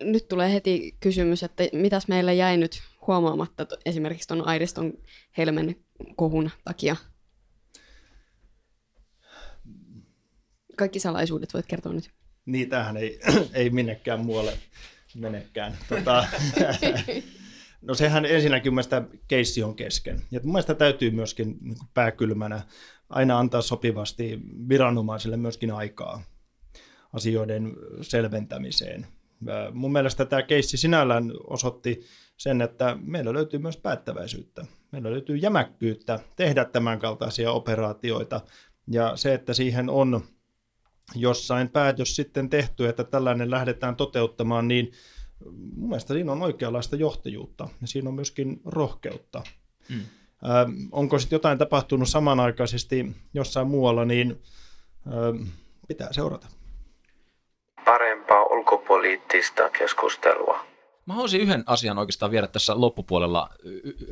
Nyt 0.00 0.28
tulee 0.28 0.52
heti 0.52 0.96
kysymys, 1.00 1.42
että 1.42 1.64
mitäs 1.72 2.08
meillä 2.08 2.32
jäi 2.32 2.56
nyt 2.56 2.82
huomaamatta 3.06 3.66
esimerkiksi 3.86 4.28
tuon 4.28 4.46
Airiston 4.46 4.92
helmen 5.38 5.76
kohun 6.16 6.50
takia? 6.64 6.96
Kaikki 10.76 11.00
salaisuudet 11.00 11.54
voit 11.54 11.66
kertoa 11.66 11.92
nyt. 11.92 12.10
Niin, 12.46 12.68
tämähän 12.68 12.96
ei, 12.96 13.20
ei 13.54 13.70
minnekään 13.70 14.20
muualle 14.20 14.58
menekään. 15.14 15.78
Tota, 15.88 16.26
no 17.86 17.94
sehän 17.94 18.24
ensinnäkin 18.24 18.74
mielestä 18.74 19.02
keissi 19.28 19.62
on 19.62 19.76
kesken. 19.76 20.22
Ja 20.30 20.40
mun 20.42 20.52
mielestä 20.52 20.74
täytyy 20.74 21.10
myöskin 21.10 21.56
niin 21.60 21.76
pääkylmänä 21.94 22.62
aina 23.12 23.38
antaa 23.38 23.62
sopivasti 23.62 24.40
viranomaisille 24.68 25.36
myöskin 25.36 25.70
aikaa 25.70 26.22
asioiden 27.12 27.76
selventämiseen. 28.00 29.06
Mun 29.72 29.92
mielestä 29.92 30.24
tämä 30.24 30.42
keissi 30.42 30.76
sinällään 30.76 31.32
osoitti 31.46 32.00
sen, 32.36 32.62
että 32.62 32.96
meillä 33.00 33.32
löytyy 33.32 33.58
myös 33.58 33.76
päättäväisyyttä. 33.76 34.66
Meillä 34.92 35.10
löytyy 35.10 35.36
jämäkkyyttä 35.36 36.20
tehdä 36.36 36.64
tämän 36.64 36.98
kaltaisia 36.98 37.52
operaatioita. 37.52 38.40
Ja 38.90 39.16
se, 39.16 39.34
että 39.34 39.54
siihen 39.54 39.90
on 39.90 40.20
jossain 41.14 41.68
päätös 41.68 42.16
sitten 42.16 42.50
tehty, 42.50 42.88
että 42.88 43.04
tällainen 43.04 43.50
lähdetään 43.50 43.96
toteuttamaan, 43.96 44.68
niin 44.68 44.92
mun 45.76 45.88
mielestä 45.88 46.14
siinä 46.14 46.32
on 46.32 46.42
oikeanlaista 46.42 46.96
johtajuutta 46.96 47.68
ja 47.80 47.86
siinä 47.86 48.08
on 48.08 48.14
myöskin 48.14 48.60
rohkeutta. 48.64 49.42
Mm. 49.88 50.00
Ö, 50.44 50.48
onko 50.92 51.18
sitten 51.18 51.36
jotain 51.36 51.58
tapahtunut 51.58 52.08
samanaikaisesti 52.08 53.06
jossain 53.34 53.66
muualla, 53.66 54.04
niin 54.04 54.42
ö, 55.06 55.34
pitää 55.88 56.12
seurata. 56.12 56.46
Parempaa 57.84 58.42
ulkopoliittista 58.42 59.70
keskustelua. 59.70 60.71
Mä 61.06 61.14
haluaisin 61.14 61.40
yhden 61.40 61.64
asian 61.66 61.98
oikeastaan 61.98 62.30
viedä 62.30 62.46
tässä 62.46 62.80
loppupuolella 62.80 63.50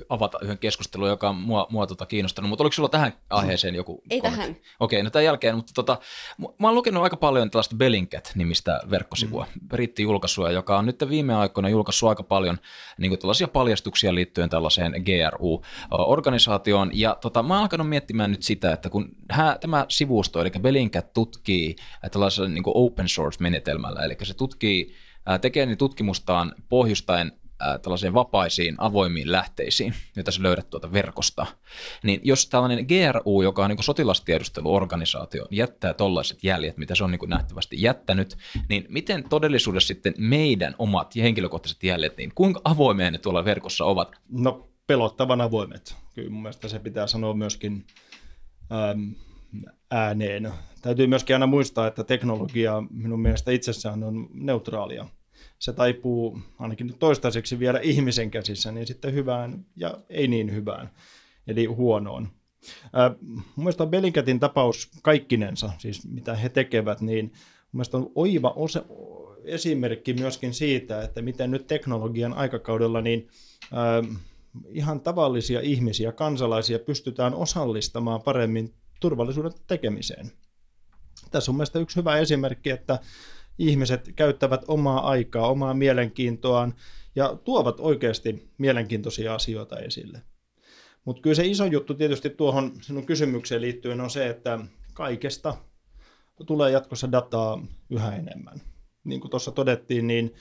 avata 0.09 0.39
yhden 0.43 0.59
keskustelun, 0.59 1.09
joka 1.09 1.29
on 1.29 1.37
mua, 1.37 1.67
mua 1.71 1.87
tota 1.87 2.07
kiinnostanut, 2.07 2.49
mutta 2.49 2.65
oliko 2.65 2.73
sulla 2.73 2.89
tähän 2.89 3.13
aiheeseen 3.31 3.75
joku 3.75 4.03
Ei 4.11 4.21
kommentti? 4.21 4.47
tähän. 4.47 4.57
Okei, 4.81 5.03
no 5.03 5.11
tämän 5.11 5.25
jälkeen, 5.25 5.57
mutta 5.57 5.73
tota, 5.75 5.99
mä 6.39 6.69
oon 6.69 6.75
lukenut 6.75 7.03
aika 7.03 7.17
paljon 7.17 7.51
tällaista 7.51 7.77
Bellingcat-nimistä 7.77 8.81
verkkosivua, 8.91 9.47
mm. 9.55 9.69
brittijulkaisua, 9.69 10.51
joka 10.51 10.79
on 10.79 10.87
nyt 10.87 11.05
viime 11.09 11.35
aikoina 11.35 11.69
julkaissut 11.69 12.09
aika 12.09 12.23
paljon 12.23 12.59
niin 12.99 13.11
kuin 13.11 13.19
tällaisia 13.19 13.49
paljastuksia 13.49 14.15
liittyen 14.15 14.51
tällaiseen 14.51 14.93
GRU-organisaatioon, 14.93 16.91
ja 16.95 17.17
tota, 17.21 17.43
mä 17.43 17.55
oon 17.55 17.63
alkanut 17.63 17.89
miettimään 17.89 18.31
nyt 18.31 18.43
sitä, 18.43 18.73
että 18.73 18.91
kun 18.91 19.09
hä, 19.31 19.59
tämä 19.61 19.87
sivusto, 19.89 20.41
eli 20.41 20.51
Bellingcat 20.61 21.13
tutkii 21.13 21.77
tällaisella 22.13 22.49
niin 22.49 22.63
open 22.67 23.09
source-menetelmällä, 23.09 24.05
eli 24.05 24.17
se 24.23 24.35
tutkii 24.35 24.95
tekee 25.41 25.67
niin 25.67 25.79
tutkimustaan 25.79 26.55
pohjustaen 26.69 27.33
tällaisiin 27.83 28.15
vapaisiin, 28.15 28.75
avoimiin 28.79 29.33
lähteisiin, 29.33 29.95
joita 30.17 30.31
sä 30.31 30.43
löydät 30.43 30.71
tuolta 30.71 30.93
verkosta, 30.93 31.47
niin 32.03 32.21
jos 32.23 32.47
tällainen 32.47 32.87
GRU, 32.87 33.43
joka 33.43 33.65
on 33.65 33.71
niin 33.71 33.83
sotilastiedusteluorganisaatio, 33.83 35.47
jättää 35.51 35.95
tollaiset 35.95 36.45
jäljet, 36.45 36.77
mitä 36.77 36.95
se 36.95 37.05
on 37.05 37.11
niin 37.11 37.21
nähtävästi 37.31 37.83
jättänyt, 37.83 38.39
niin 38.69 38.87
miten 38.89 39.29
todellisuudessa 39.29 39.89
sitten 39.89 40.15
meidän 40.19 40.75
omat 40.79 41.17
ja 41.17 41.23
henkilökohtaiset 41.23 41.83
jäljet, 41.83 42.17
niin 42.17 42.33
kuinka 42.35 42.61
avoimia 42.65 43.11
ne 43.11 43.19
tuolla 43.19 43.45
verkossa 43.45 43.85
ovat? 43.85 44.17
No 44.31 44.69
pelottavan 44.87 45.41
avoimet. 45.41 45.97
Kyllä 46.15 46.31
mun 46.31 46.43
mielestä 46.43 46.69
se 46.69 46.79
pitää 46.79 47.07
sanoa 47.07 47.35
myöskin 47.35 47.87
ähm, 48.73 49.13
ääneen. 49.91 50.53
Täytyy 50.83 51.07
myöskin 51.07 51.37
aina 51.37 51.47
muistaa, 51.47 51.87
että 51.87 52.05
teknologia 52.05 52.83
minun 52.91 53.21
mielestä 53.21 53.51
itsessään 53.51 54.03
on 54.03 54.29
neutraalia. 54.35 55.07
Se 55.59 55.73
taipuu 55.73 56.39
ainakin 56.59 56.87
nyt 56.87 56.99
toistaiseksi 56.99 57.59
vielä 57.59 57.79
ihmisen 57.79 58.31
käsissä, 58.31 58.73
niin 58.73 58.87
sitten 58.87 59.15
hyvään 59.15 59.65
ja 59.77 59.99
ei 60.09 60.29
niin 60.29 60.55
hyvään, 60.55 60.91
eli 61.47 61.65
huonoon. 61.65 62.29
Äh, 62.85 63.17
mun 63.21 63.45
mielestä 63.57 63.83
on 63.83 63.91
Bellingcatin 63.91 64.41
tapaus 64.41 64.91
kaikkinensa, 65.03 65.71
siis 65.79 66.09
mitä 66.09 66.35
he 66.35 66.49
tekevät, 66.49 67.01
niin 67.01 67.25
mun 67.25 67.33
mielestä 67.73 67.97
on 67.97 68.13
oiva 68.15 68.51
ose, 68.51 68.83
esimerkki 69.45 70.15
myöskin 70.15 70.55
siitä, 70.55 71.03
että 71.03 71.23
miten 71.23 71.51
nyt 71.51 71.67
teknologian 71.67 72.33
aikakaudella 72.33 73.01
niin 73.01 73.29
äh, 73.63 74.19
ihan 74.69 75.01
tavallisia 75.01 75.61
ihmisiä, 75.61 76.13
kansalaisia 76.13 76.79
pystytään 76.79 77.35
osallistamaan 77.35 78.23
paremmin 78.23 78.75
turvallisuuden 79.01 79.53
tekemiseen. 79.67 80.33
Tässä 81.31 81.51
on 81.51 81.55
mielestäni 81.57 81.83
yksi 81.83 81.97
hyvä 81.97 82.19
esimerkki, 82.19 82.71
että 82.71 82.99
ihmiset 83.59 84.13
käyttävät 84.17 84.65
omaa 84.69 85.09
aikaa, 85.09 85.49
omaa 85.49 85.75
mielenkiintoaan 85.75 86.75
ja 87.17 87.37
tuovat 87.45 87.81
oikeasti 87.81 88.51
mielenkiintoisia 88.59 89.35
asioita 89.35 89.79
esille. 89.79 90.23
Mutta 91.05 91.23
kyllä 91.23 91.35
se 91.35 91.47
iso 91.47 91.65
juttu 91.65 91.95
tietysti 91.95 92.31
tuohon 92.31 92.73
sinun 92.83 93.07
kysymykseen 93.07 93.61
liittyen 93.63 94.01
on 94.01 94.11
se, 94.11 94.29
että 94.29 94.59
kaikesta 94.95 95.57
tulee 96.47 96.71
jatkossa 96.71 97.13
dataa 97.13 97.67
yhä 97.91 98.17
enemmän. 98.17 98.61
Niin 99.05 99.21
kuin 99.21 99.31
tuossa 99.31 99.53
todettiin, 99.53 100.07
niin 100.07 100.35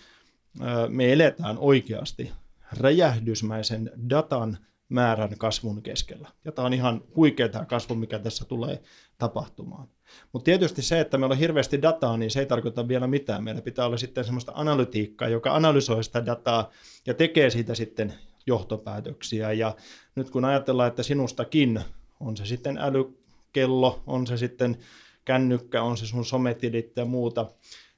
me 0.87 1.13
eletään 1.13 1.57
oikeasti 1.57 2.31
räjähdysmäisen 2.71 3.91
datan 4.09 4.57
määrän 4.89 5.37
kasvun 5.37 5.81
keskellä. 5.81 6.29
Ja 6.45 6.51
tämä 6.51 6.65
on 6.65 6.73
ihan 6.73 7.03
huikea 7.15 7.49
tämä 7.49 7.65
kasvu, 7.65 7.95
mikä 7.95 8.19
tässä 8.19 8.45
tulee 8.45 8.81
tapahtumaan. 9.17 9.87
Mutta 10.31 10.45
tietysti 10.45 10.81
se, 10.81 10.99
että 10.99 11.17
meillä 11.17 11.33
on 11.33 11.39
hirveästi 11.39 11.81
dataa, 11.81 12.17
niin 12.17 12.31
se 12.31 12.39
ei 12.39 12.45
tarkoita 12.45 12.87
vielä 12.87 13.07
mitään. 13.07 13.43
Meillä 13.43 13.61
pitää 13.61 13.85
olla 13.85 13.97
sitten 13.97 14.23
sellaista 14.23 14.51
analytiikkaa, 14.55 15.27
joka 15.27 15.55
analysoi 15.55 16.03
sitä 16.03 16.25
dataa 16.25 16.69
ja 17.05 17.13
tekee 17.13 17.49
siitä 17.49 17.75
sitten 17.75 18.13
johtopäätöksiä. 18.45 19.51
Ja 19.51 19.75
nyt 20.15 20.29
kun 20.29 20.45
ajatellaan, 20.45 20.87
että 20.87 21.03
sinustakin 21.03 21.81
on 22.19 22.37
se 22.37 22.45
sitten 22.45 22.77
älykello, 22.77 24.03
on 24.07 24.27
se 24.27 24.37
sitten 24.37 24.77
kännykkä, 25.25 25.83
on 25.83 25.97
se 25.97 26.07
sun 26.07 26.25
sometilit 26.25 26.97
ja 26.97 27.05
muuta, 27.05 27.45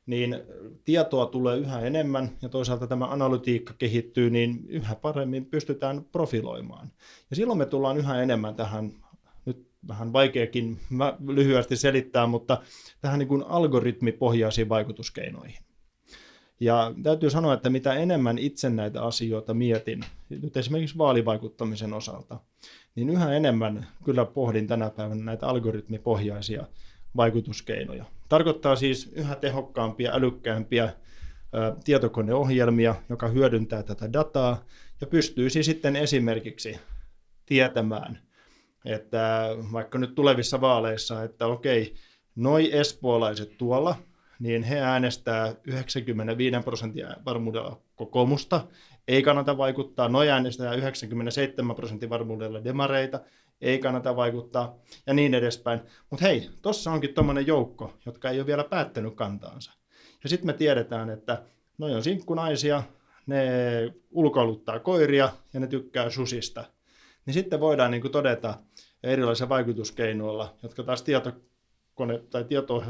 niin 0.06 0.36
tietoa 0.84 1.26
tulee 1.26 1.58
yhä 1.58 1.80
enemmän 1.80 2.30
ja 2.42 2.50
toisaalta 2.50 2.88
tämä 2.88 3.06
analytiikka 3.06 3.74
kehittyy, 3.78 4.30
niin 4.30 4.66
yhä 4.68 4.96
paremmin 4.96 5.46
pystytään 5.46 6.06
profiloimaan. 6.12 6.92
Ja 7.30 7.36
silloin 7.36 7.60
me 7.60 7.66
tullaan 7.66 7.98
yhä 7.98 8.22
enemmän 8.22 8.56
tähän, 8.56 8.92
nyt 9.46 9.68
vähän 9.88 10.14
vaikeakin 10.14 10.80
lyhyesti 11.28 11.76
selittää, 11.76 12.28
mutta 12.28 12.62
tähän 13.02 13.20
niin 13.20 13.28
kuin 13.28 13.44
algoritmipohjaisiin 13.44 14.70
vaikutuskeinoihin. 14.70 15.58
Ja 16.60 16.94
täytyy 17.04 17.30
sanoa, 17.30 17.54
että 17.54 17.70
mitä 17.70 17.94
enemmän 17.94 18.38
itse 18.38 18.70
näitä 18.70 19.04
asioita 19.04 19.54
mietin, 19.54 20.06
nyt 20.30 20.58
esimerkiksi 20.58 20.98
vaalivaikuttamisen 20.98 21.94
osalta, 21.94 22.40
niin 22.96 23.10
yhä 23.10 23.34
enemmän 23.34 23.88
kyllä 24.04 24.26
pohdin 24.26 24.68
tänä 24.68 24.90
päivänä 24.90 25.24
näitä 25.24 25.48
algoritmipohjaisia 25.48 26.68
vaikutuskeinoja. 27.16 28.06
Tarkoittaa 28.30 28.76
siis 28.76 29.12
yhä 29.16 29.36
tehokkaampia, 29.36 30.14
älykkäämpiä 30.14 30.94
tietokoneohjelmia, 31.84 32.96
joka 33.10 33.28
hyödyntää 33.28 33.84
tätä 33.84 34.14
dataa 34.14 34.66
ja 35.02 35.08
pystyisi 35.08 35.64
sitten 35.64 35.96
esimerkiksi 35.96 36.80
tietämään, 37.46 38.20
että 38.86 39.50
vaikka 39.72 39.98
nyt 39.98 40.16
tulevissa 40.16 40.62
vaaleissa, 40.62 41.24
että 41.24 41.48
okei, 41.48 41.94
noi 42.36 42.78
espoolaiset 42.78 43.58
tuolla, 43.58 43.96
niin 44.40 44.64
he 44.64 44.80
äänestää 44.80 45.56
95 45.64 46.56
prosenttia 46.66 47.16
varmuudella 47.26 47.82
kokoomusta, 47.96 48.68
ei 49.08 49.24
kannata 49.24 49.58
vaikuttaa, 49.58 50.10
noi 50.10 50.30
äänestää 50.30 50.74
97 50.74 51.76
prosentin 51.76 52.10
varmuudella 52.10 52.64
demareita, 52.64 53.20
ei 53.62 53.80
kannata 53.80 54.16
vaikuttaa 54.16 54.76
ja 55.08 55.14
niin 55.14 55.34
edespäin. 55.34 55.80
Mutta 56.10 56.26
hei, 56.26 56.50
tuossa 56.62 56.92
onkin 56.92 57.14
tuommoinen 57.14 57.48
joukko, 57.48 57.94
jotka 58.06 58.30
ei 58.30 58.40
ole 58.40 58.48
vielä 58.48 58.64
päättänyt 58.64 59.16
kantaansa. 59.16 59.72
Ja 60.24 60.30
sitten 60.30 60.46
me 60.46 60.54
tiedetään, 60.54 61.10
että 61.10 61.44
noi 61.78 61.96
on 61.96 62.04
sinkkunaisia, 62.04 62.84
ne 63.26 63.44
ulkoiluttaa 64.12 64.80
koiria 64.80 65.30
ja 65.54 65.60
ne 65.60 65.68
tykkää 65.68 66.10
susista. 66.10 66.64
Niin 67.26 67.34
sitten 67.34 67.60
voidaan 67.60 67.92
niin 67.92 68.02
kuin 68.02 68.12
todeta 68.12 68.58
erilaisilla 69.04 69.50
vaikutuskeinoilla, 69.50 70.56
jotka 70.64 70.84
taas 70.84 71.04
tietokone 71.04 72.20
tai 72.30 72.44
tieto 72.44 72.84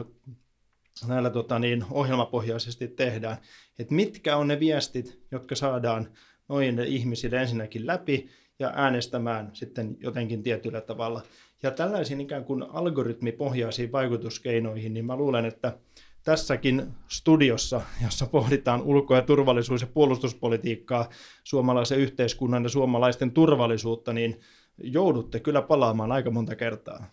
näillä 1.08 1.30
tota, 1.30 1.60
niin, 1.60 1.86
ohjelmapohjaisesti 1.92 2.88
tehdään, 2.88 3.38
että 3.80 3.94
mitkä 3.94 4.38
on 4.38 4.48
ne 4.48 4.60
viestit, 4.60 5.22
jotka 5.32 5.56
saadaan 5.56 6.08
noin 6.48 6.80
ihmisille 6.80 7.42
ensinnäkin 7.42 7.88
läpi 7.88 8.30
ja 8.62 8.72
äänestämään 8.76 9.50
sitten 9.54 9.98
jotenkin 10.00 10.44
tietyllä 10.44 10.82
tavalla. 10.82 11.22
Ja 11.64 11.72
tällaisiin 11.72 12.22
ikään 12.22 12.46
kuin 12.46 12.64
algoritmipohjaisiin 12.64 13.92
vaikutuskeinoihin, 13.92 14.94
niin 14.94 15.06
mä 15.06 15.16
luulen, 15.16 15.46
että 15.46 15.78
tässäkin 16.24 16.88
studiossa, 17.08 17.82
jossa 18.04 18.26
pohditaan 18.26 18.82
ulko- 18.82 19.16
ja 19.16 19.22
turvallisuus- 19.22 19.82
ja 19.82 19.88
puolustuspolitiikkaa, 19.88 21.10
suomalaisen 21.44 22.00
yhteiskunnan 22.00 22.64
ja 22.64 22.70
suomalaisten 22.70 23.32
turvallisuutta, 23.32 24.14
niin 24.14 24.40
joudutte 24.84 25.40
kyllä 25.40 25.62
palaamaan 25.62 26.12
aika 26.12 26.32
monta 26.32 26.56
kertaa. 26.56 27.12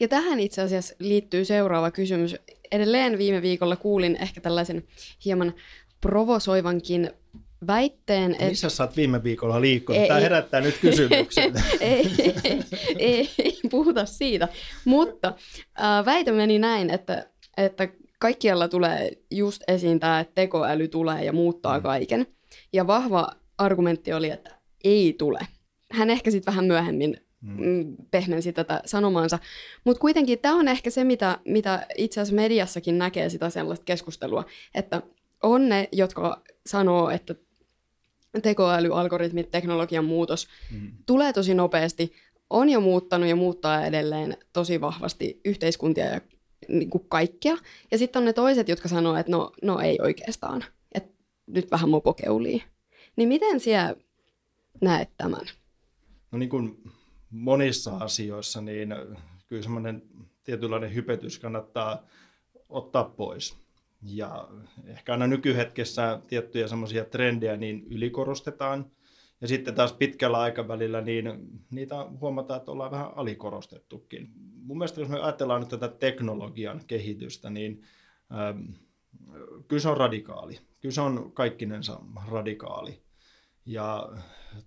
Ja 0.00 0.08
tähän 0.08 0.40
itse 0.40 0.62
asiassa 0.62 0.94
liittyy 0.98 1.44
seuraava 1.44 1.90
kysymys. 1.90 2.36
Edelleen 2.72 3.18
viime 3.18 3.42
viikolla 3.42 3.76
kuulin 3.76 4.16
ehkä 4.16 4.40
tällaisen 4.40 4.84
hieman 5.24 5.54
provosoivankin 6.00 7.10
väitteen. 7.66 8.32
Että... 8.32 8.44
Missä 8.44 8.68
sä 8.68 8.84
oot 8.84 8.96
viime 8.96 9.22
viikolla 9.22 9.60
liikkunut? 9.60 10.02
Ei, 10.02 10.08
Tämä 10.08 10.20
herättää 10.20 10.60
nyt 10.60 10.78
kysymyksen. 10.80 11.52
ei, 11.80 12.10
ei, 12.44 12.60
ei, 12.98 13.30
ei 13.38 13.58
puhuta 13.70 14.06
siitä. 14.06 14.48
Mutta 14.84 15.34
äh, 15.80 16.04
väite 16.04 16.32
meni 16.32 16.58
näin, 16.58 16.90
että, 16.90 17.26
että 17.56 17.88
kaikkialla 18.18 18.68
tulee 18.68 19.10
just 19.30 19.62
esiin 19.68 20.00
tämä, 20.00 20.20
että 20.20 20.34
tekoäly 20.34 20.88
tulee 20.88 21.24
ja 21.24 21.32
muuttaa 21.32 21.78
mm. 21.78 21.82
kaiken. 21.82 22.26
Ja 22.72 22.86
vahva 22.86 23.32
argumentti 23.58 24.12
oli, 24.12 24.30
että 24.30 24.50
ei 24.84 25.14
tule. 25.18 25.38
Hän 25.92 26.10
ehkä 26.10 26.30
sitten 26.30 26.52
vähän 26.52 26.64
myöhemmin 26.64 27.16
mm. 27.40 27.66
mm. 27.66 27.96
pehmensi 28.10 28.52
tätä 28.52 28.82
sanomaansa. 28.84 29.38
Mutta 29.84 30.00
kuitenkin 30.00 30.38
tämä 30.38 30.54
on 30.54 30.68
ehkä 30.68 30.90
se, 30.90 31.04
mitä, 31.04 31.38
mitä 31.44 31.86
itse 31.96 32.20
asiassa 32.20 32.36
mediassakin 32.36 32.98
näkee 32.98 33.28
sitä 33.28 33.50
sellaista 33.50 33.84
keskustelua, 33.84 34.44
että 34.74 35.02
on 35.42 35.68
ne, 35.68 35.88
jotka 35.92 36.42
sanoo, 36.66 37.10
että 37.10 37.34
tekoäly, 38.42 38.88
algoritmit, 38.92 39.50
teknologian 39.50 40.04
muutos 40.04 40.48
mm. 40.72 40.92
tulee 41.06 41.32
tosi 41.32 41.54
nopeasti, 41.54 42.12
on 42.50 42.68
jo 42.68 42.80
muuttanut 42.80 43.28
ja 43.28 43.36
muuttaa 43.36 43.86
edelleen 43.86 44.36
tosi 44.52 44.80
vahvasti 44.80 45.40
yhteiskuntia 45.44 46.04
ja 46.04 46.20
niin 46.68 46.90
kuin 46.90 47.08
kaikkea. 47.08 47.56
Ja 47.90 47.98
sitten 47.98 48.20
on 48.20 48.24
ne 48.24 48.32
toiset, 48.32 48.68
jotka 48.68 48.88
sanoo, 48.88 49.16
että 49.16 49.32
no, 49.32 49.52
no 49.62 49.80
ei 49.80 49.98
oikeastaan, 50.02 50.64
että 50.94 51.14
nyt 51.46 51.70
vähän 51.70 51.88
mopo 51.88 52.14
keulii. 52.14 52.62
Niin 53.16 53.28
miten 53.28 53.60
siellä 53.60 53.96
näet 54.80 55.10
tämän? 55.16 55.46
No 56.32 56.38
niin 56.38 56.48
kuin 56.48 56.82
monissa 57.30 57.96
asioissa, 57.96 58.60
niin 58.60 58.94
kyllä 59.46 59.62
semmoinen 59.62 60.02
tietynlainen 60.44 60.94
hypetys 60.94 61.38
kannattaa 61.38 62.06
ottaa 62.68 63.04
pois. 63.04 63.63
Ja 64.04 64.48
ehkä 64.86 65.12
aina 65.12 65.26
nykyhetkessä 65.26 66.20
tiettyjä 66.28 66.68
semmoisia 66.68 67.04
trendejä 67.04 67.56
niin 67.56 67.86
ylikorostetaan. 67.90 68.90
Ja 69.40 69.48
sitten 69.48 69.74
taas 69.74 69.92
pitkällä 69.92 70.38
aikavälillä 70.38 71.00
niin 71.00 71.24
niitä 71.70 72.06
huomataan, 72.20 72.58
että 72.58 72.70
ollaan 72.70 72.90
vähän 72.90 73.10
alikorostettukin. 73.16 74.28
Mun 74.54 74.78
mielestä 74.78 75.00
jos 75.00 75.08
me 75.08 75.20
ajatellaan 75.20 75.60
nyt 75.60 75.68
tätä 75.68 75.88
teknologian 75.88 76.80
kehitystä, 76.86 77.50
niin 77.50 77.82
ähm, 78.32 78.60
kyllä 79.68 79.80
se 79.80 79.88
on 79.88 79.96
radikaali. 79.96 80.58
Kyllä 80.80 80.92
se 80.92 81.00
on 81.00 81.32
kaikkinensa 81.34 82.00
radikaali. 82.30 83.02
Ja 83.66 84.08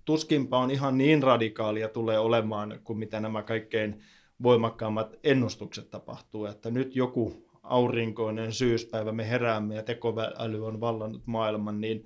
tuskinpa 0.06 0.58
on 0.58 0.72
ihan 0.72 0.98
niin 0.98 1.24
radikaalia 1.24 1.90
tulee 1.90 2.20
olemaan 2.20 2.80
kuin 2.84 3.00
mitä 3.00 3.20
nämä 3.20 3.44
kaikkein 3.44 4.04
voimakkaammat 4.44 5.16
ennustukset 5.24 5.90
tapahtuu, 5.90 6.46
että 6.46 6.72
nyt 6.72 6.96
joku 6.96 7.47
aurinkoinen 7.70 8.54
syyspäivä 8.54 9.12
me 9.12 9.30
heräämme 9.30 9.76
ja 9.76 9.84
tekoäly 9.84 10.66
on 10.66 10.82
vallannut 10.82 11.22
maailman, 11.26 11.82
niin 11.82 12.06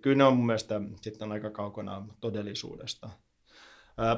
kyllä 0.00 0.16
ne 0.16 0.24
on 0.24 0.36
mun 0.36 0.46
mielestä 0.46 0.80
sitten 1.00 1.32
aika 1.32 1.50
kaukana 1.50 2.06
todellisuudesta. 2.20 3.10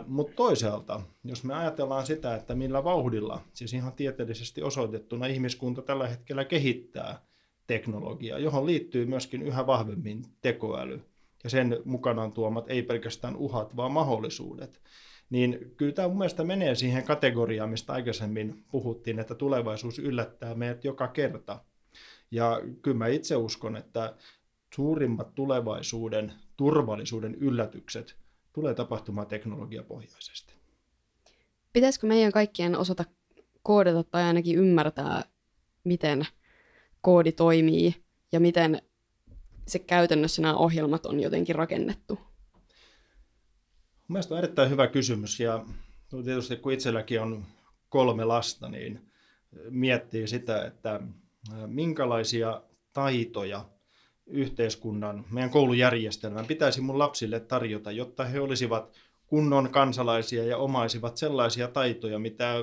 Mutta 0.06 0.36
toisaalta, 0.36 1.00
jos 1.24 1.44
me 1.44 1.54
ajatellaan 1.54 2.06
sitä, 2.06 2.34
että 2.34 2.54
millä 2.54 2.84
vauhdilla, 2.84 3.40
siis 3.52 3.74
ihan 3.74 3.92
tieteellisesti 3.92 4.62
osoitettuna 4.62 5.26
ihmiskunta 5.26 5.82
tällä 5.82 6.08
hetkellä 6.08 6.44
kehittää 6.44 7.22
teknologiaa, 7.66 8.38
johon 8.38 8.66
liittyy 8.66 9.06
myöskin 9.06 9.42
yhä 9.42 9.66
vahvemmin 9.66 10.24
tekoäly 10.40 11.00
ja 11.44 11.50
sen 11.50 11.78
mukanaan 11.84 12.32
tuomat 12.32 12.64
ei 12.68 12.82
pelkästään 12.82 13.36
uhat, 13.36 13.76
vaan 13.76 13.92
mahdollisuudet, 13.92 14.80
niin 15.30 15.74
kyllä 15.76 15.92
tämä 15.92 16.08
mun 16.08 16.18
mielestä 16.18 16.44
menee 16.44 16.74
siihen 16.74 17.04
kategoriaan, 17.04 17.70
mistä 17.70 17.92
aikaisemmin 17.92 18.64
puhuttiin, 18.70 19.18
että 19.18 19.34
tulevaisuus 19.34 19.98
yllättää 19.98 20.54
meidät 20.54 20.84
joka 20.84 21.08
kerta. 21.08 21.64
Ja 22.30 22.60
kyllä 22.82 22.96
mä 22.96 23.06
itse 23.06 23.36
uskon, 23.36 23.76
että 23.76 24.14
suurimmat 24.74 25.34
tulevaisuuden 25.34 26.32
turvallisuuden 26.56 27.34
yllätykset 27.34 28.16
tulee 28.52 28.74
tapahtumaan 28.74 29.26
teknologiapohjaisesti. 29.26 30.54
Pitäisikö 31.72 32.06
meidän 32.06 32.32
kaikkien 32.32 32.76
osata 32.78 33.04
koodata 33.62 34.02
tai 34.02 34.22
ainakin 34.22 34.58
ymmärtää, 34.58 35.24
miten 35.84 36.26
koodi 37.00 37.32
toimii 37.32 37.94
ja 38.32 38.40
miten 38.40 38.82
se 39.66 39.78
käytännössä 39.78 40.42
nämä 40.42 40.56
ohjelmat 40.56 41.06
on 41.06 41.20
jotenkin 41.20 41.54
rakennettu? 41.54 42.29
Mielestäni 44.10 44.38
on 44.38 44.44
erittäin 44.44 44.70
hyvä 44.70 44.86
kysymys 44.86 45.40
ja 45.40 45.64
tietysti 46.24 46.56
kun 46.56 46.72
itselläkin 46.72 47.20
on 47.20 47.44
kolme 47.88 48.24
lasta, 48.24 48.68
niin 48.68 49.10
miettii 49.70 50.26
sitä, 50.26 50.64
että 50.64 51.00
minkälaisia 51.66 52.62
taitoja 52.92 53.64
yhteiskunnan, 54.26 55.24
meidän 55.30 55.50
koulujärjestelmän 55.50 56.46
pitäisi 56.46 56.80
mun 56.80 56.98
lapsille 56.98 57.40
tarjota, 57.40 57.92
jotta 57.92 58.24
he 58.24 58.40
olisivat 58.40 58.92
kunnon 59.26 59.70
kansalaisia 59.70 60.44
ja 60.44 60.56
omaisivat 60.56 61.16
sellaisia 61.16 61.68
taitoja, 61.68 62.18
mitä 62.18 62.54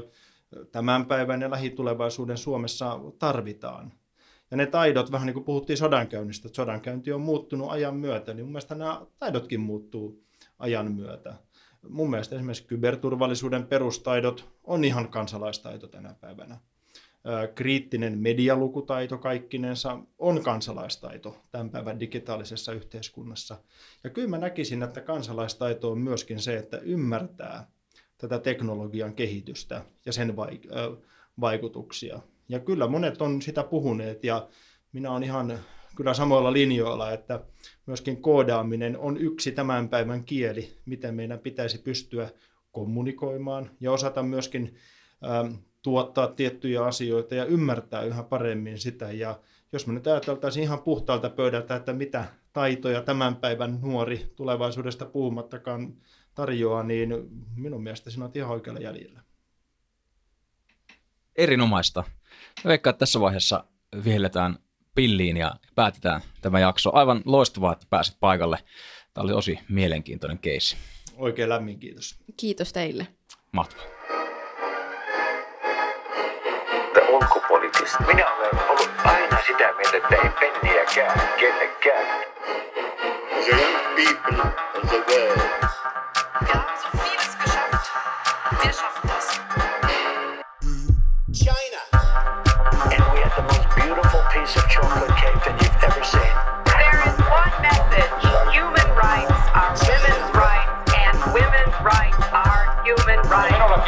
tämän 0.72 1.06
päivän 1.06 1.42
ja 1.42 1.52
lähitulevaisuuden 1.52 2.38
Suomessa 2.38 3.00
tarvitaan. 3.20 3.94
Ja 4.52 4.58
ne 4.58 4.66
taidot, 4.66 5.12
vähän 5.12 5.26
niin 5.26 5.34
kuin 5.34 5.46
puhuttiin 5.46 5.78
sodankäynnistä, 5.78 6.48
että 6.48 6.56
sodankäynti 6.56 7.12
on 7.12 7.22
muuttunut 7.22 7.72
ajan 7.72 7.96
myötä, 7.96 8.34
niin 8.34 8.46
mun 8.46 8.52
mielestä 8.52 8.76
nämä 8.76 9.06
taidotkin 9.20 9.60
muuttuu 9.60 10.27
ajan 10.60 10.92
myötä. 10.92 11.34
Mun 11.90 12.10
mielestä 12.10 12.36
esimerkiksi 12.36 12.68
kyberturvallisuuden 12.68 13.68
perustaidot 13.68 14.50
on 14.64 14.84
ihan 14.84 15.10
kansalaistaito 15.10 15.88
tänä 15.88 16.16
päivänä. 16.22 16.58
kriittinen 17.56 18.20
medialukutaito 18.20 19.18
kaikkinensa 19.18 20.00
on 20.18 20.44
kansalaistaito 20.44 21.44
tämän 21.52 21.70
päivän 21.70 22.00
digitaalisessa 22.00 22.74
yhteiskunnassa. 22.74 23.58
Ja 24.04 24.10
kyllä 24.10 24.28
mä 24.28 24.38
näkisin, 24.38 24.84
että 24.84 25.02
kansalaistaito 25.02 25.92
on 25.92 26.00
myöskin 26.00 26.40
se, 26.40 26.58
että 26.58 26.78
ymmärtää 26.78 27.68
tätä 28.18 28.40
teknologian 28.40 29.16
kehitystä 29.16 29.86
ja 30.06 30.14
sen 30.14 30.36
vaikutuksia. 31.42 32.20
Ja 32.50 32.60
kyllä 32.60 32.88
monet 32.88 33.22
on 33.22 33.42
sitä 33.42 33.64
puhuneet 33.64 34.24
ja 34.24 34.48
minä 34.92 35.12
olen 35.12 35.24
ihan 35.24 35.60
kyllä 35.98 36.14
samoilla 36.14 36.54
linjoilla, 36.54 37.12
että 37.12 37.40
myöskin 37.86 38.22
koodaaminen 38.22 38.98
on 38.98 39.18
yksi 39.18 39.52
tämän 39.52 39.90
päivän 39.90 40.24
kieli, 40.24 40.78
miten 40.86 41.16
meidän 41.16 41.40
pitäisi 41.40 41.78
pystyä 41.78 42.30
kommunikoimaan 42.72 43.72
ja 43.80 43.92
osata 43.92 44.24
myöskin 44.24 44.76
ähm, 45.30 45.54
tuottaa 45.82 46.28
tiettyjä 46.28 46.86
asioita 46.86 47.36
ja 47.36 47.46
ymmärtää 47.46 48.02
yhä 48.02 48.24
paremmin 48.24 48.80
sitä. 48.80 49.12
Ja 49.12 49.40
jos 49.72 49.88
me 49.88 49.94
nyt 49.94 50.08
ajateltaisiin 50.08 50.64
ihan 50.64 50.82
puhtaalta 50.82 51.30
pöydältä, 51.30 51.76
että 51.76 51.94
mitä 51.94 52.26
taitoja 52.54 53.02
tämän 53.02 53.36
päivän 53.36 53.80
nuori 53.82 54.34
tulevaisuudesta 54.36 55.06
puhumattakaan 55.06 55.94
tarjoaa, 56.36 56.84
niin 56.84 57.10
minun 57.56 57.84
mielestä 57.84 58.10
sinä 58.10 58.26
olet 58.26 58.36
ihan 58.36 58.52
oikealla 58.52 58.80
jäljellä. 58.80 59.22
Erinomaista. 61.36 62.04
Veikkaan, 62.66 62.92
että 62.92 63.00
tässä 63.00 63.20
vaiheessa 63.20 63.64
vihelletään 64.04 64.60
pilliin 64.98 65.38
ja 65.38 65.56
päätetään 65.76 66.22
tämä 66.42 66.60
jakso. 66.60 66.90
Aivan 66.94 67.22
loistavaa, 67.26 67.74
että 67.74 67.86
pääsit 67.90 68.18
paikalle. 68.20 68.58
Tämä 69.14 69.24
oli 69.24 69.32
tosi 69.32 69.60
mielenkiintoinen 69.70 70.40
keissi. 70.40 70.78
Oikein 71.18 71.50
lämmin 71.50 71.80
kiitos. 71.80 72.20
Kiitos 72.38 72.74
teille. 72.74 73.08
Mahtavaa. 73.52 73.86
ulkopoliittista. 77.10 78.04
Minä 78.08 78.36
olen 78.36 78.70
ollut 78.70 78.90
aina 79.04 79.38
sitä 79.48 79.74
mieltä, 79.78 79.98
että 79.98 80.16
ei 80.16 80.30
penniäkään 80.40 81.30
kellekään. 81.40 82.26
The 83.46 83.52
young 83.52 83.96
people 83.96 84.52
of 84.76 84.90
the 84.90 84.98
world. 84.98 85.42
Wir 86.46 86.56
haben 86.56 86.78
so 86.82 86.88
vieles 87.04 87.36
geschafft. 87.44 87.92
Wir 88.64 88.74
schaffen 88.74 89.07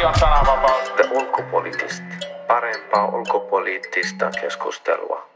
Minullakin 0.00 0.06
on 0.06 0.14
sananvapaus. 0.14 0.92
Ulkopoliittista. 1.10 2.04
Parempaa 2.46 3.06
ulkopoliittista 3.06 4.30
keskustelua. 4.40 5.29